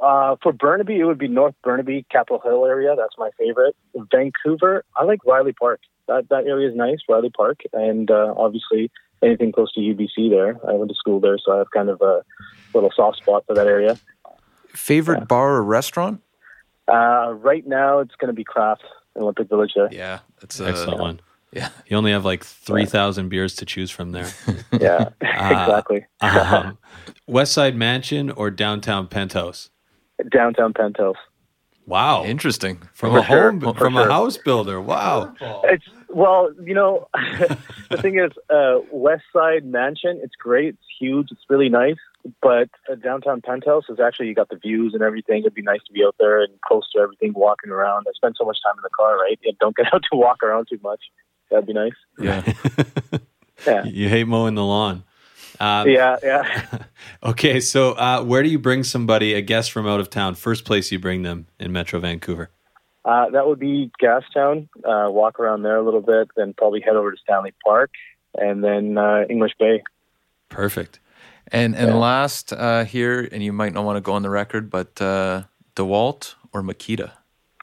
Uh, 0.02 0.36
for 0.42 0.52
Burnaby, 0.52 0.98
it 0.98 1.04
would 1.04 1.18
be 1.18 1.28
North 1.28 1.54
Burnaby, 1.62 2.04
Capitol 2.10 2.40
Hill 2.42 2.66
area. 2.66 2.94
That's 2.96 3.14
my 3.18 3.30
favorite. 3.38 3.76
Vancouver, 4.10 4.84
I 4.96 5.04
like 5.04 5.24
Riley 5.24 5.52
Park. 5.52 5.80
That 6.08 6.28
that 6.28 6.46
area 6.46 6.68
is 6.68 6.76
nice, 6.76 6.98
Riley 7.08 7.30
Park, 7.30 7.60
and 7.72 8.10
uh, 8.10 8.34
obviously 8.36 8.90
anything 9.22 9.52
close 9.52 9.72
to 9.74 9.80
UBC 9.80 10.28
there. 10.30 10.58
I 10.68 10.72
went 10.72 10.90
to 10.90 10.96
school 10.96 11.20
there, 11.20 11.38
so 11.38 11.54
I 11.54 11.58
have 11.58 11.70
kind 11.70 11.88
of 11.88 12.00
a 12.00 12.22
little 12.74 12.90
soft 12.94 13.18
spot 13.18 13.44
for 13.46 13.54
that 13.54 13.66
area. 13.66 13.98
Favorite 14.68 15.28
bar 15.28 15.54
or 15.54 15.62
restaurant? 15.62 16.20
Uh, 16.88 17.32
right 17.34 17.66
now, 17.66 18.00
it's 18.00 18.14
going 18.16 18.28
to 18.28 18.34
be 18.34 18.44
Craft 18.44 18.82
in 19.14 19.22
Olympic 19.22 19.48
Village 19.48 19.72
there. 19.76 19.88
Yeah, 19.92 20.20
that's 20.40 20.58
a, 20.60 20.66
Excellent 20.66 21.00
one. 21.00 21.20
Yeah. 21.52 21.68
You 21.86 21.96
only 21.96 22.12
have 22.12 22.24
like 22.24 22.44
three 22.44 22.86
thousand 22.86 23.28
beers 23.28 23.54
to 23.56 23.66
choose 23.66 23.90
from 23.90 24.12
there. 24.12 24.30
Yeah, 24.80 25.10
exactly. 25.20 26.06
um, 26.22 26.78
West 27.26 27.52
Side 27.52 27.76
Mansion 27.76 28.30
or 28.30 28.50
downtown 28.50 29.06
penthouse? 29.06 29.68
Downtown 30.30 30.72
Penthouse. 30.72 31.16
Wow, 31.86 32.24
Interesting. 32.24 32.80
from 32.94 33.12
For 33.12 33.18
a 33.18 33.24
sure, 33.24 33.50
home 33.50 33.60
for 33.60 33.74
from 33.74 33.96
a 33.96 34.04
house 34.04 34.38
builder. 34.38 34.80
Wow. 34.80 35.34
It's 35.64 35.84
well, 36.08 36.52
you 36.62 36.74
know, 36.74 37.08
the 37.90 37.98
thing 38.00 38.18
is, 38.18 38.30
uh, 38.50 38.78
West 38.90 39.24
Side 39.32 39.64
Mansion. 39.64 40.20
It's 40.22 40.34
great. 40.36 40.68
It's 40.74 40.86
huge. 41.00 41.28
It's 41.30 41.42
really 41.48 41.68
nice. 41.68 41.96
But 42.40 42.68
a 42.88 42.94
downtown 42.94 43.40
penthouse 43.40 43.84
is 43.88 43.98
actually 43.98 44.28
you 44.28 44.34
got 44.34 44.48
the 44.48 44.56
views 44.56 44.94
and 44.94 45.02
everything. 45.02 45.40
It'd 45.40 45.54
be 45.54 45.62
nice 45.62 45.82
to 45.86 45.92
be 45.92 46.04
out 46.04 46.14
there 46.20 46.40
and 46.40 46.52
close 46.66 46.88
to 46.94 47.00
everything, 47.00 47.32
walking 47.34 47.70
around. 47.72 48.06
I 48.08 48.12
spend 48.14 48.36
so 48.38 48.44
much 48.44 48.58
time 48.64 48.74
in 48.76 48.82
the 48.82 48.90
car, 48.96 49.16
right? 49.18 49.38
Yeah, 49.42 49.52
don't 49.58 49.74
get 49.76 49.92
out 49.92 50.02
to 50.12 50.16
walk 50.16 50.42
around 50.42 50.68
too 50.70 50.78
much. 50.82 51.00
That'd 51.52 51.66
be 51.66 51.72
nice. 51.72 51.92
Yeah. 52.18 52.52
Yeah. 53.64 53.84
you 53.84 54.08
hate 54.08 54.26
mowing 54.26 54.56
the 54.56 54.64
lawn. 54.64 55.04
Uh, 55.60 55.84
Yeah, 55.86 56.16
yeah. 56.20 56.64
Okay, 57.22 57.60
so 57.60 57.92
uh, 57.92 58.20
where 58.24 58.42
do 58.42 58.48
you 58.48 58.58
bring 58.58 58.82
somebody, 58.82 59.34
a 59.34 59.40
guest 59.40 59.70
from 59.70 59.86
out 59.86 60.00
of 60.00 60.10
town? 60.10 60.34
First 60.34 60.64
place 60.64 60.90
you 60.90 60.98
bring 60.98 61.22
them 61.22 61.46
in 61.60 61.70
Metro 61.70 62.00
Vancouver. 62.00 62.50
Uh, 63.04 63.30
that 63.30 63.46
would 63.46 63.60
be 63.60 63.92
Gastown. 64.02 64.68
Uh, 64.84 65.08
walk 65.12 65.38
around 65.38 65.62
there 65.62 65.76
a 65.76 65.84
little 65.84 66.00
bit, 66.00 66.28
then 66.36 66.54
probably 66.58 66.80
head 66.80 66.96
over 66.96 67.12
to 67.12 67.16
Stanley 67.22 67.54
Park, 67.64 67.92
and 68.34 68.64
then 68.64 68.98
uh, 68.98 69.26
English 69.30 69.52
Bay. 69.60 69.84
Perfect. 70.48 70.98
And 71.48 71.76
and 71.76 72.00
last 72.00 72.52
uh, 72.52 72.84
here, 72.84 73.28
and 73.30 73.42
you 73.44 73.52
might 73.52 73.72
not 73.72 73.84
want 73.84 73.96
to 73.96 74.00
go 74.00 74.12
on 74.14 74.22
the 74.22 74.30
record, 74.30 74.70
but 74.70 75.00
uh, 75.00 75.42
DeWalt 75.76 76.34
or 76.52 76.62
Makita? 76.62 77.12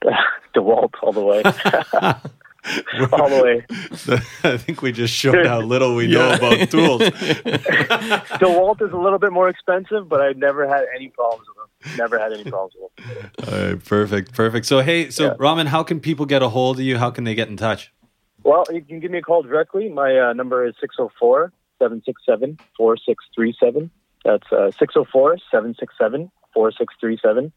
DeWalt 0.56 0.94
all 1.02 1.12
the 1.12 1.22
way. 1.22 1.44
All 3.12 3.30
the 3.30 3.44
way. 3.44 3.66
I 4.52 4.58
think 4.58 4.82
we 4.82 4.92
just 4.92 5.14
showed 5.14 5.46
how 5.46 5.62
little 5.62 5.96
we 5.96 6.08
know 6.08 6.34
about 6.34 6.70
tools. 6.72 7.02
DeWalt 7.02 8.82
is 8.82 8.92
a 8.92 8.98
little 8.98 9.20
bit 9.20 9.32
more 9.32 9.50
expensive, 9.50 10.08
but 10.10 10.22
I 10.22 10.34
never 10.34 10.68
had 10.68 10.86
any 10.96 11.10
problems 11.10 11.48
with 11.48 11.58
them. 11.58 11.98
Never 11.98 12.20
had 12.20 12.34
any 12.34 12.44
problems 12.44 12.74
with 12.78 12.96
them. 12.96 13.32
All 13.48 13.68
right, 13.70 13.86
perfect, 13.86 14.34
perfect. 14.34 14.66
So, 14.66 14.82
hey, 14.82 15.10
so 15.10 15.26
Yeah. 15.28 15.36
Raman, 15.40 15.68
how 15.68 15.84
can 15.84 16.00
people 16.00 16.26
get 16.26 16.42
a 16.42 16.50
hold 16.50 16.78
of 16.78 16.84
you? 16.84 16.98
How 16.98 17.10
can 17.12 17.24
they 17.24 17.36
get 17.36 17.48
in 17.48 17.58
touch? 17.58 17.92
Well, 18.44 18.64
you 18.72 18.82
can 18.82 19.00
give 19.00 19.12
me 19.12 19.18
a 19.20 19.22
call 19.22 19.44
directly. 19.44 19.90
My 19.90 20.18
uh, 20.18 20.34
number 20.34 20.66
is 20.66 20.74
604 20.80 21.52
767 21.80 22.58
4637. 22.78 23.92
That's 24.26 24.52
uh, 24.52 24.72
604 24.80 25.38
767 25.52 26.32
4637. 26.54 27.52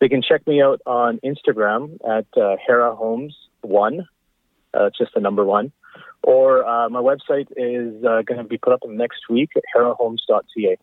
They 0.00 0.08
can 0.08 0.22
check 0.22 0.46
me 0.46 0.62
out 0.62 0.80
on 0.86 1.18
Instagram 1.24 1.98
at 2.08 2.26
uh, 2.40 2.56
Hera 2.66 2.94
Homes 2.96 3.36
1. 3.62 4.06
Uh, 4.74 4.86
it's 4.86 4.98
just 4.98 5.14
the 5.14 5.20
number 5.20 5.44
one. 5.44 5.72
Or 6.22 6.66
uh, 6.66 6.88
my 6.90 7.00
website 7.00 7.48
is 7.56 8.04
uh, 8.04 8.22
going 8.22 8.38
to 8.38 8.44
be 8.44 8.58
put 8.58 8.72
up 8.72 8.80
next 8.86 9.28
week 9.30 9.50
at 9.56 9.62
herahomes.ca. 9.74 10.76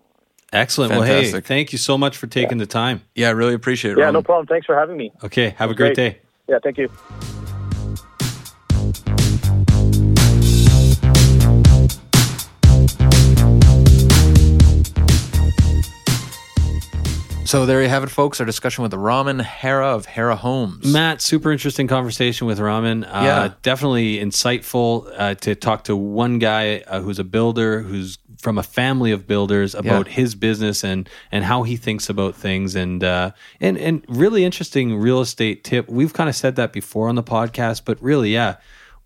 Excellent. 0.53 0.91
Well, 0.91 1.01
hey, 1.01 1.15
Fantastic. 1.15 1.45
thank 1.45 1.71
you 1.71 1.77
so 1.77 1.97
much 1.97 2.17
for 2.17 2.27
taking 2.27 2.57
the 2.57 2.65
time. 2.65 3.01
Yeah, 3.15 3.27
I 3.27 3.31
really 3.31 3.53
appreciate 3.53 3.91
it. 3.91 3.97
Yeah, 3.97 4.05
Raman. 4.05 4.13
no 4.13 4.23
problem. 4.23 4.47
Thanks 4.47 4.65
for 4.65 4.75
having 4.75 4.97
me. 4.97 5.11
Okay, 5.23 5.49
have 5.57 5.69
a 5.69 5.73
great 5.75 5.95
Great. 5.95 6.13
day. 6.13 6.19
Yeah, 6.47 6.59
thank 6.63 6.77
you. 6.77 6.89
So 17.47 17.65
there 17.65 17.81
you 17.81 17.87
have 17.87 18.03
it, 18.03 18.09
folks. 18.09 18.41
Our 18.41 18.45
discussion 18.45 18.81
with 18.83 18.93
Raman 18.93 19.39
Hera 19.39 19.87
of 19.95 20.05
Hera 20.05 20.35
Homes. 20.35 20.91
Matt, 20.91 21.21
super 21.21 21.49
interesting 21.49 21.87
conversation 21.87 22.45
with 22.45 22.59
Raman. 22.59 23.05
Uh, 23.05 23.21
Yeah. 23.23 23.53
Definitely 23.61 24.17
insightful 24.17 25.09
uh, 25.17 25.35
to 25.35 25.55
talk 25.55 25.85
to 25.85 25.95
one 25.95 26.39
guy 26.39 26.79
uh, 26.87 26.99
who's 26.99 27.19
a 27.19 27.23
builder, 27.23 27.83
who's 27.83 28.17
from 28.37 28.57
a 28.57 28.63
family 28.63 29.13
of 29.13 29.27
builders 29.27 29.75
about 29.75 30.09
his 30.09 30.35
business 30.35 30.83
and 30.83 31.09
and 31.31 31.45
how 31.45 31.63
he 31.63 31.77
thinks 31.77 32.09
about 32.09 32.35
things 32.35 32.75
and 32.75 33.01
uh, 33.01 33.31
and 33.61 33.77
and 33.77 34.03
really 34.09 34.43
interesting 34.43 34.97
real 34.97 35.21
estate 35.21 35.63
tip. 35.63 35.87
We've 35.87 36.11
kind 36.11 36.27
of 36.27 36.35
said 36.35 36.57
that 36.57 36.73
before 36.73 37.07
on 37.07 37.15
the 37.15 37.23
podcast, 37.23 37.83
but 37.85 37.97
really, 38.03 38.33
yeah, 38.33 38.57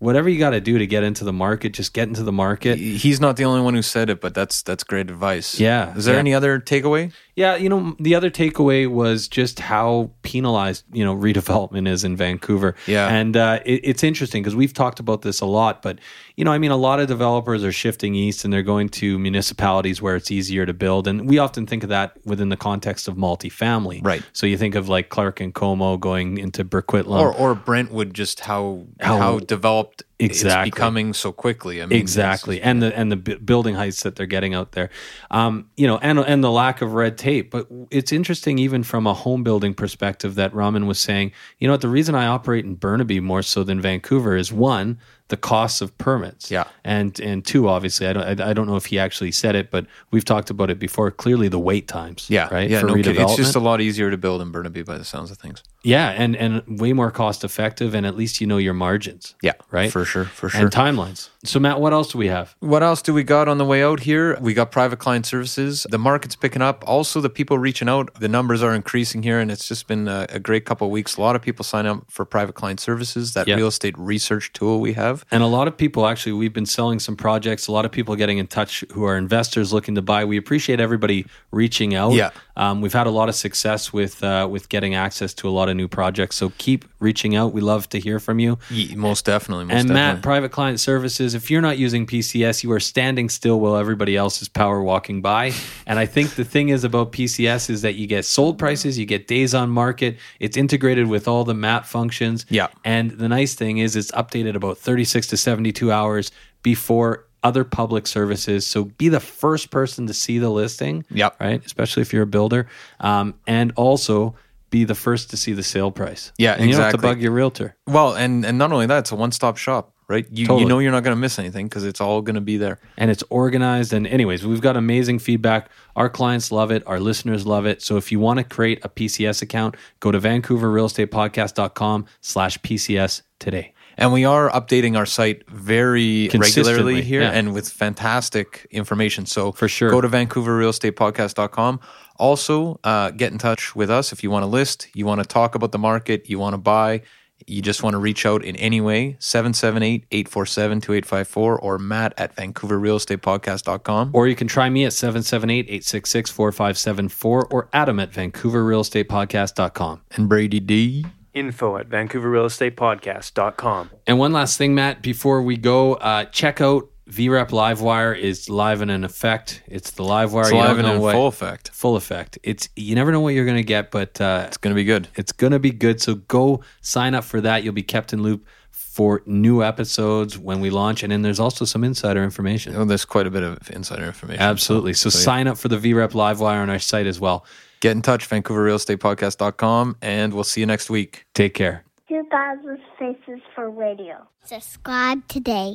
whatever 0.02 0.28
you 0.28 0.36
got 0.36 0.50
to 0.50 0.60
do 0.60 0.78
to 0.78 0.86
get 0.86 1.04
into 1.04 1.22
the 1.22 1.32
market, 1.32 1.72
just 1.72 1.94
get 1.94 2.08
into 2.08 2.24
the 2.24 2.32
market. 2.32 2.76
He's 2.76 3.20
not 3.20 3.36
the 3.36 3.44
only 3.44 3.60
one 3.62 3.74
who 3.74 3.82
said 3.82 4.10
it, 4.10 4.20
but 4.20 4.34
that's 4.34 4.60
that's 4.62 4.82
great 4.82 5.08
advice. 5.08 5.60
Yeah, 5.60 5.96
Is 5.96 6.04
there 6.06 6.14
yeah. 6.14 6.20
any 6.20 6.34
other 6.34 6.58
takeaway? 6.58 7.12
Yeah, 7.34 7.56
you 7.56 7.70
know, 7.70 7.96
the 7.98 8.14
other 8.14 8.30
takeaway 8.30 8.86
was 8.86 9.26
just 9.26 9.58
how 9.58 10.10
penalized, 10.22 10.84
you 10.92 11.02
know, 11.02 11.16
redevelopment 11.16 11.88
is 11.88 12.04
in 12.04 12.14
Vancouver. 12.14 12.74
Yeah. 12.86 13.08
And 13.08 13.36
uh, 13.36 13.60
it, 13.64 13.80
it's 13.84 14.02
interesting 14.04 14.42
because 14.42 14.54
we've 14.54 14.74
talked 14.74 15.00
about 15.00 15.22
this 15.22 15.40
a 15.40 15.46
lot, 15.46 15.80
but, 15.80 15.98
you 16.36 16.44
know, 16.44 16.52
I 16.52 16.58
mean, 16.58 16.70
a 16.70 16.76
lot 16.76 17.00
of 17.00 17.08
developers 17.08 17.64
are 17.64 17.72
shifting 17.72 18.14
east 18.14 18.44
and 18.44 18.52
they're 18.52 18.62
going 18.62 18.90
to 18.90 19.18
municipalities 19.18 20.02
where 20.02 20.14
it's 20.14 20.30
easier 20.30 20.66
to 20.66 20.74
build. 20.74 21.08
And 21.08 21.26
we 21.26 21.38
often 21.38 21.66
think 21.66 21.82
of 21.82 21.88
that 21.88 22.18
within 22.26 22.50
the 22.50 22.56
context 22.56 23.08
of 23.08 23.14
multifamily. 23.16 24.04
Right. 24.04 24.22
So 24.34 24.46
you 24.46 24.58
think 24.58 24.74
of 24.74 24.90
like 24.90 25.08
Clarke 25.08 25.40
and 25.40 25.54
Como 25.54 25.96
going 25.96 26.36
into 26.36 26.66
Burquitlam. 26.66 27.18
or 27.18 27.34
or 27.34 27.54
Brentwood, 27.54 28.12
just 28.12 28.40
how 28.40 28.84
How- 29.00 29.16
how, 29.18 29.38
developed 29.38 30.02
Exactly. 30.22 30.68
it's 30.68 30.74
becoming 30.74 31.12
so 31.12 31.32
quickly. 31.32 31.82
I 31.82 31.86
mean, 31.86 31.98
exactly. 31.98 32.60
and 32.62 32.82
the 32.82 32.96
and 32.96 33.10
the 33.10 33.16
building 33.16 33.74
heights 33.74 34.02
that 34.02 34.16
they're 34.16 34.26
getting 34.26 34.54
out 34.54 34.72
there. 34.72 34.90
Um, 35.30 35.70
you 35.76 35.86
know 35.86 35.98
and 35.98 36.18
and 36.18 36.42
the 36.42 36.50
lack 36.50 36.82
of 36.82 36.94
red 36.94 37.18
tape. 37.18 37.50
But 37.50 37.66
it's 37.90 38.12
interesting 38.12 38.58
even 38.58 38.82
from 38.82 39.06
a 39.06 39.14
home 39.14 39.42
building 39.42 39.74
perspective 39.74 40.34
that 40.36 40.54
raman 40.54 40.86
was 40.86 40.98
saying 40.98 41.32
you 41.58 41.68
know 41.68 41.74
what? 41.74 41.80
The 41.80 41.88
reason 41.88 42.14
i 42.14 42.26
operate 42.26 42.64
in 42.64 42.74
burnaby 42.74 43.20
more 43.20 43.42
so 43.42 43.64
than 43.64 43.80
vancouver 43.80 44.36
is 44.36 44.52
one 44.52 44.98
the 45.32 45.36
costs 45.38 45.80
of 45.80 45.88
permits 45.96 46.50
Yeah. 46.50 46.64
and 46.84 47.18
and 47.28 47.38
two 47.50 47.62
obviously 47.74 48.06
i 48.06 48.12
don't 48.12 48.40
I, 48.40 48.50
I 48.50 48.52
don't 48.56 48.66
know 48.70 48.76
if 48.82 48.86
he 48.92 48.98
actually 49.06 49.32
said 49.32 49.54
it 49.60 49.70
but 49.70 49.86
we've 50.12 50.24
talked 50.32 50.50
about 50.50 50.68
it 50.70 50.78
before 50.78 51.10
clearly 51.10 51.48
the 51.48 51.58
wait 51.70 51.88
times 51.88 52.26
Yeah, 52.36 52.48
right 52.56 52.68
Yeah, 52.70 52.80
for 52.80 52.88
no 52.88 52.94
kidding. 52.96 53.20
It's 53.24 53.36
just 53.44 53.56
a 53.56 53.60
lot 53.60 53.80
easier 53.80 54.10
to 54.10 54.18
build 54.18 54.42
in 54.42 54.50
Burnaby 54.52 54.82
by 54.82 54.98
the 54.98 55.04
sounds 55.12 55.30
of 55.32 55.38
things. 55.38 55.62
yeah 55.94 56.08
and 56.22 56.36
and 56.36 56.52
way 56.82 56.92
more 56.92 57.10
cost 57.10 57.44
effective 57.44 57.90
and 57.96 58.04
at 58.10 58.14
least 58.22 58.34
you 58.40 58.46
know 58.46 58.58
your 58.68 58.74
margins 58.86 59.34
Yeah, 59.48 59.54
right 59.78 59.90
for 59.90 60.04
sure, 60.04 60.26
for 60.26 60.48
sure. 60.50 60.60
and 60.60 60.70
timelines 60.70 61.30
so 61.44 61.58
matt 61.58 61.80
what 61.80 61.92
else 61.94 62.08
do 62.12 62.18
we 62.18 62.28
have 62.28 62.54
What 62.60 62.82
else 62.82 63.00
do 63.06 63.12
we 63.14 63.24
got 63.36 63.48
on 63.48 63.56
the 63.62 63.64
way 63.72 63.80
out 63.82 64.00
here? 64.10 64.26
We 64.48 64.52
got 64.60 64.70
private 64.70 64.98
client 65.04 65.24
services. 65.26 65.86
The 65.90 65.98
market's 66.10 66.36
picking 66.36 66.62
up. 66.62 66.84
Also, 66.86 67.20
the 67.20 67.30
people 67.38 67.58
reaching 67.58 67.88
out, 67.88 68.04
the 68.24 68.28
numbers 68.28 68.62
are 68.62 68.74
increasing 68.80 69.22
here, 69.24 69.38
and 69.42 69.50
it's 69.50 69.66
just 69.66 69.88
been 69.88 70.06
a, 70.08 70.26
a 70.28 70.38
great 70.38 70.64
couple 70.68 70.86
of 70.86 70.92
weeks. 70.98 71.16
A 71.16 71.20
lot 71.20 71.34
of 71.34 71.42
people 71.42 71.64
sign 71.64 71.86
up 71.86 71.98
for 72.08 72.24
private 72.24 72.54
client 72.54 72.78
services, 72.80 73.34
that 73.34 73.48
Yeah. 73.48 73.56
real 73.56 73.66
estate 73.66 73.96
research 73.98 74.52
tool 74.52 74.80
we 74.80 74.92
have. 74.92 75.21
And 75.30 75.42
a 75.42 75.46
lot 75.46 75.68
of 75.68 75.76
people 75.76 76.06
actually, 76.06 76.32
we've 76.32 76.52
been 76.52 76.66
selling 76.66 76.98
some 76.98 77.16
projects. 77.16 77.66
A 77.66 77.72
lot 77.72 77.84
of 77.84 77.92
people 77.92 78.16
getting 78.16 78.38
in 78.38 78.46
touch 78.46 78.84
who 78.92 79.04
are 79.04 79.16
investors 79.16 79.72
looking 79.72 79.94
to 79.94 80.02
buy. 80.02 80.24
We 80.24 80.36
appreciate 80.36 80.80
everybody 80.80 81.26
reaching 81.50 81.94
out. 81.94 82.12
Yeah. 82.12 82.30
Um, 82.56 82.80
we've 82.80 82.92
had 82.92 83.06
a 83.06 83.10
lot 83.10 83.28
of 83.28 83.34
success 83.34 83.92
with 83.92 84.22
uh, 84.22 84.46
with 84.50 84.68
getting 84.68 84.94
access 84.94 85.32
to 85.34 85.48
a 85.48 85.50
lot 85.50 85.68
of 85.68 85.76
new 85.76 85.88
projects. 85.88 86.36
So 86.36 86.52
keep 86.58 86.84
reaching 86.98 87.34
out. 87.34 87.52
We 87.52 87.60
love 87.60 87.88
to 87.90 87.98
hear 87.98 88.18
from 88.18 88.38
you. 88.38 88.58
Ye- 88.70 88.94
most 88.94 89.24
definitely. 89.24 89.64
Most 89.64 89.72
and 89.72 89.88
definitely. 89.88 90.14
Matt, 90.14 90.22
private 90.22 90.52
client 90.52 90.80
services. 90.80 91.34
If 91.34 91.50
you're 91.50 91.62
not 91.62 91.78
using 91.78 92.06
PCS, 92.06 92.62
you 92.62 92.72
are 92.72 92.80
standing 92.80 93.28
still 93.28 93.60
while 93.60 93.76
everybody 93.76 94.16
else 94.16 94.42
is 94.42 94.48
power 94.48 94.82
walking 94.82 95.20
by. 95.20 95.52
And 95.84 95.98
I 95.98 96.06
think 96.06 96.36
the 96.36 96.44
thing 96.44 96.68
is 96.68 96.84
about 96.84 97.12
PCS 97.12 97.68
is 97.68 97.82
that 97.82 97.96
you 97.96 98.06
get 98.06 98.24
sold 98.24 98.58
prices, 98.58 98.98
you 98.98 99.04
get 99.04 99.26
days 99.26 99.52
on 99.52 99.68
market. 99.68 100.16
It's 100.38 100.56
integrated 100.56 101.08
with 101.08 101.26
all 101.26 101.44
the 101.44 101.54
map 101.54 101.86
functions. 101.86 102.46
Yeah. 102.48 102.68
And 102.84 103.10
the 103.10 103.28
nice 103.28 103.54
thing 103.54 103.78
is 103.78 103.96
it's 103.96 104.10
updated 104.12 104.54
about 104.54 104.78
36 104.78 105.26
to 105.28 105.36
72 105.36 105.90
hours 105.90 106.30
before 106.62 107.26
other 107.42 107.64
public 107.64 108.06
services. 108.06 108.66
So 108.66 108.84
be 108.84 109.08
the 109.08 109.20
first 109.20 109.70
person 109.70 110.06
to 110.06 110.14
see 110.14 110.38
the 110.38 110.50
listing. 110.50 111.04
Yep. 111.10 111.40
Right. 111.40 111.64
Especially 111.64 112.02
if 112.02 112.12
you're 112.12 112.22
a 112.22 112.26
builder. 112.26 112.68
Um, 113.00 113.34
and 113.46 113.72
also 113.76 114.34
be 114.70 114.84
the 114.84 114.94
first 114.94 115.28
to 115.30 115.36
see 115.36 115.52
the 115.52 115.62
sale 115.62 115.90
price. 115.90 116.32
Yeah, 116.38 116.54
and 116.54 116.66
you 116.68 116.72
don't 116.72 116.82
have 116.84 116.92
to 116.92 116.98
bug 116.98 117.20
your 117.20 117.32
realtor. 117.32 117.76
Well, 117.86 118.14
and 118.14 118.44
and 118.46 118.56
not 118.56 118.72
only 118.72 118.86
that, 118.86 119.00
it's 119.00 119.12
a 119.12 119.16
one 119.16 119.30
stop 119.30 119.58
shop, 119.58 119.92
right? 120.08 120.26
You 120.30 120.46
Totally. 120.46 120.62
you 120.62 120.68
know 120.68 120.78
you're 120.78 120.92
not 120.92 121.02
going 121.04 121.14
to 121.14 121.20
miss 121.20 121.38
anything 121.38 121.66
because 121.68 121.84
it's 121.84 122.00
all 122.00 122.22
going 122.22 122.36
to 122.36 122.40
be 122.40 122.56
there. 122.56 122.78
and 122.96 123.10
it's 123.10 123.22
organized. 123.28 123.92
And 123.92 124.06
anyways, 124.06 124.46
we've 124.46 124.62
got 124.62 124.78
amazing 124.78 125.18
feedback. 125.18 125.68
Our 125.94 126.08
clients 126.08 126.50
love 126.50 126.70
it. 126.70 126.82
Our 126.86 127.00
listeners 127.00 127.44
love 127.46 127.66
it. 127.66 127.82
So 127.82 127.98
if 127.98 128.10
you 128.10 128.18
want 128.18 128.38
to 128.38 128.44
create 128.44 128.82
a 128.82 128.88
PCS 128.88 129.42
account, 129.42 129.76
go 130.00 130.10
to 130.10 130.18
vancouverrealestatepodcast.com 130.18 132.06
slash 132.22 132.58
PCS 132.60 133.22
today. 133.38 133.74
And 133.96 134.12
we 134.12 134.24
are 134.24 134.50
updating 134.50 134.96
our 134.96 135.06
site 135.06 135.48
very 135.48 136.28
regularly 136.32 137.02
here 137.02 137.22
yeah. 137.22 137.30
and 137.30 137.54
with 137.54 137.68
fantastic 137.68 138.66
information. 138.70 139.26
So 139.26 139.52
For 139.52 139.68
sure. 139.68 139.90
go 139.90 140.00
to 140.00 140.08
vancouverrealestatepodcast.com. 140.08 141.80
Also, 142.16 142.80
uh, 142.84 143.10
get 143.10 143.32
in 143.32 143.38
touch 143.38 143.74
with 143.74 143.90
us 143.90 144.12
if 144.12 144.22
you 144.22 144.30
want 144.30 144.42
to 144.42 144.46
list, 144.46 144.88
you 144.94 145.06
want 145.06 145.20
to 145.20 145.26
talk 145.26 145.54
about 145.54 145.72
the 145.72 145.78
market, 145.78 146.28
you 146.28 146.38
want 146.38 146.52
to 146.54 146.58
buy, 146.58 147.00
you 147.46 147.62
just 147.62 147.82
want 147.82 147.94
to 147.94 147.98
reach 147.98 148.26
out 148.26 148.44
in 148.44 148.54
any 148.56 148.80
way, 148.80 149.16
778-847-2854 149.20 151.62
or 151.62 151.78
matt 151.78 152.14
at 152.16 152.34
vancouverrealestatepodcast.com. 152.36 154.10
Or 154.12 154.28
you 154.28 154.36
can 154.36 154.46
try 154.46 154.70
me 154.70 154.84
at 154.84 154.92
778-866-4574 154.92 157.24
or 157.24 157.68
Adam 157.72 157.98
at 157.98 158.12
vancouverrealestatepodcast.com. 158.12 160.02
And 160.12 160.28
Brady 160.28 160.60
D. 160.60 161.04
Info 161.34 161.76
at 161.76 161.88
VancouverRealEstatePodcast.com. 161.88 163.90
And 164.06 164.18
one 164.18 164.32
last 164.32 164.58
thing, 164.58 164.74
Matt, 164.74 165.02
before 165.02 165.42
we 165.42 165.56
go, 165.56 165.94
uh, 165.94 166.24
check 166.26 166.60
out 166.60 166.88
VREP 167.08 167.50
Livewire 167.50 168.18
is 168.18 168.48
live 168.48 168.80
and 168.80 168.90
in 168.90 169.04
effect. 169.04 169.62
It's 169.66 169.92
the 169.92 170.04
Livewire. 170.04 170.44
It's 170.44 170.52
live 170.52 170.78
and 170.78 170.86
in 170.86 171.00
what- 171.00 171.14
full 171.14 171.26
effect. 171.26 171.70
Full 171.70 171.96
effect. 171.96 172.38
It's 172.42 172.68
you 172.76 172.94
never 172.94 173.12
know 173.12 173.20
what 173.20 173.34
you're 173.34 173.44
going 173.44 173.56
to 173.56 173.62
get, 173.62 173.90
but 173.90 174.20
uh, 174.20 174.44
It's 174.46 174.56
going 174.56 174.72
to 174.72 174.76
be 174.76 174.84
good. 174.84 175.08
It's 175.16 175.32
going 175.32 175.52
to 175.52 175.58
be 175.58 175.70
good. 175.70 176.00
So 176.00 176.14
go 176.14 176.62
sign 176.80 177.14
up 177.14 177.24
for 177.24 177.40
that. 177.40 177.64
You'll 177.64 177.74
be 177.74 177.82
kept 177.82 178.12
in 178.12 178.22
loop 178.22 178.46
for 178.70 179.22
new 179.26 179.62
episodes 179.62 180.38
when 180.38 180.60
we 180.60 180.70
launch. 180.70 181.02
And 181.02 181.10
then 181.10 181.22
there's 181.22 181.40
also 181.40 181.64
some 181.64 181.82
insider 181.82 182.22
information. 182.22 182.76
Oh, 182.76 182.84
there's 182.84 183.04
quite 183.04 183.26
a 183.26 183.30
bit 183.30 183.42
of 183.42 183.68
insider 183.70 184.04
information. 184.04 184.42
Absolutely. 184.42 184.94
So, 184.94 185.08
yeah. 185.08 185.24
sign 185.24 185.48
up 185.48 185.58
for 185.58 185.68
the 185.68 185.78
VREP 185.78 186.12
Livewire 186.12 186.62
on 186.62 186.70
our 186.70 186.78
site 186.78 187.06
as 187.06 187.18
well. 187.18 187.44
Get 187.82 187.96
in 187.96 188.00
touch, 188.02 188.30
vancouverrealestatepodcast.com, 188.30 189.96
and 190.00 190.32
we'll 190.32 190.44
see 190.44 190.60
you 190.60 190.66
next 190.66 190.88
week. 190.88 191.26
Take 191.34 191.52
care. 191.54 191.84
2000 192.08 192.78
Faces 192.96 193.40
for 193.56 193.70
Radio. 193.70 194.28
Subscribe 194.44 195.26
today. 195.26 195.74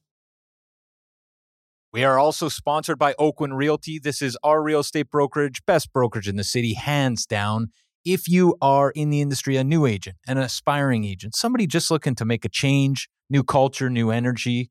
We 1.90 2.04
are 2.04 2.18
also 2.18 2.48
sponsored 2.48 2.98
by 2.98 3.14
Oakwyn 3.14 3.56
Realty. 3.56 3.98
This 3.98 4.20
is 4.20 4.36
our 4.42 4.62
real 4.62 4.80
estate 4.80 5.10
brokerage, 5.10 5.64
best 5.66 5.92
brokerage 5.92 6.28
in 6.28 6.36
the 6.36 6.44
city, 6.44 6.74
hands 6.74 7.24
down. 7.24 7.68
If 8.04 8.28
you 8.28 8.56
are 8.60 8.90
in 8.90 9.10
the 9.10 9.20
industry, 9.20 9.56
a 9.56 9.64
new 9.64 9.86
agent, 9.86 10.16
an 10.26 10.38
aspiring 10.38 11.04
agent, 11.04 11.34
somebody 11.34 11.66
just 11.66 11.90
looking 11.90 12.14
to 12.16 12.24
make 12.24 12.44
a 12.44 12.48
change, 12.48 13.08
new 13.30 13.42
culture, 13.42 13.88
new 13.88 14.10
energy, 14.10 14.70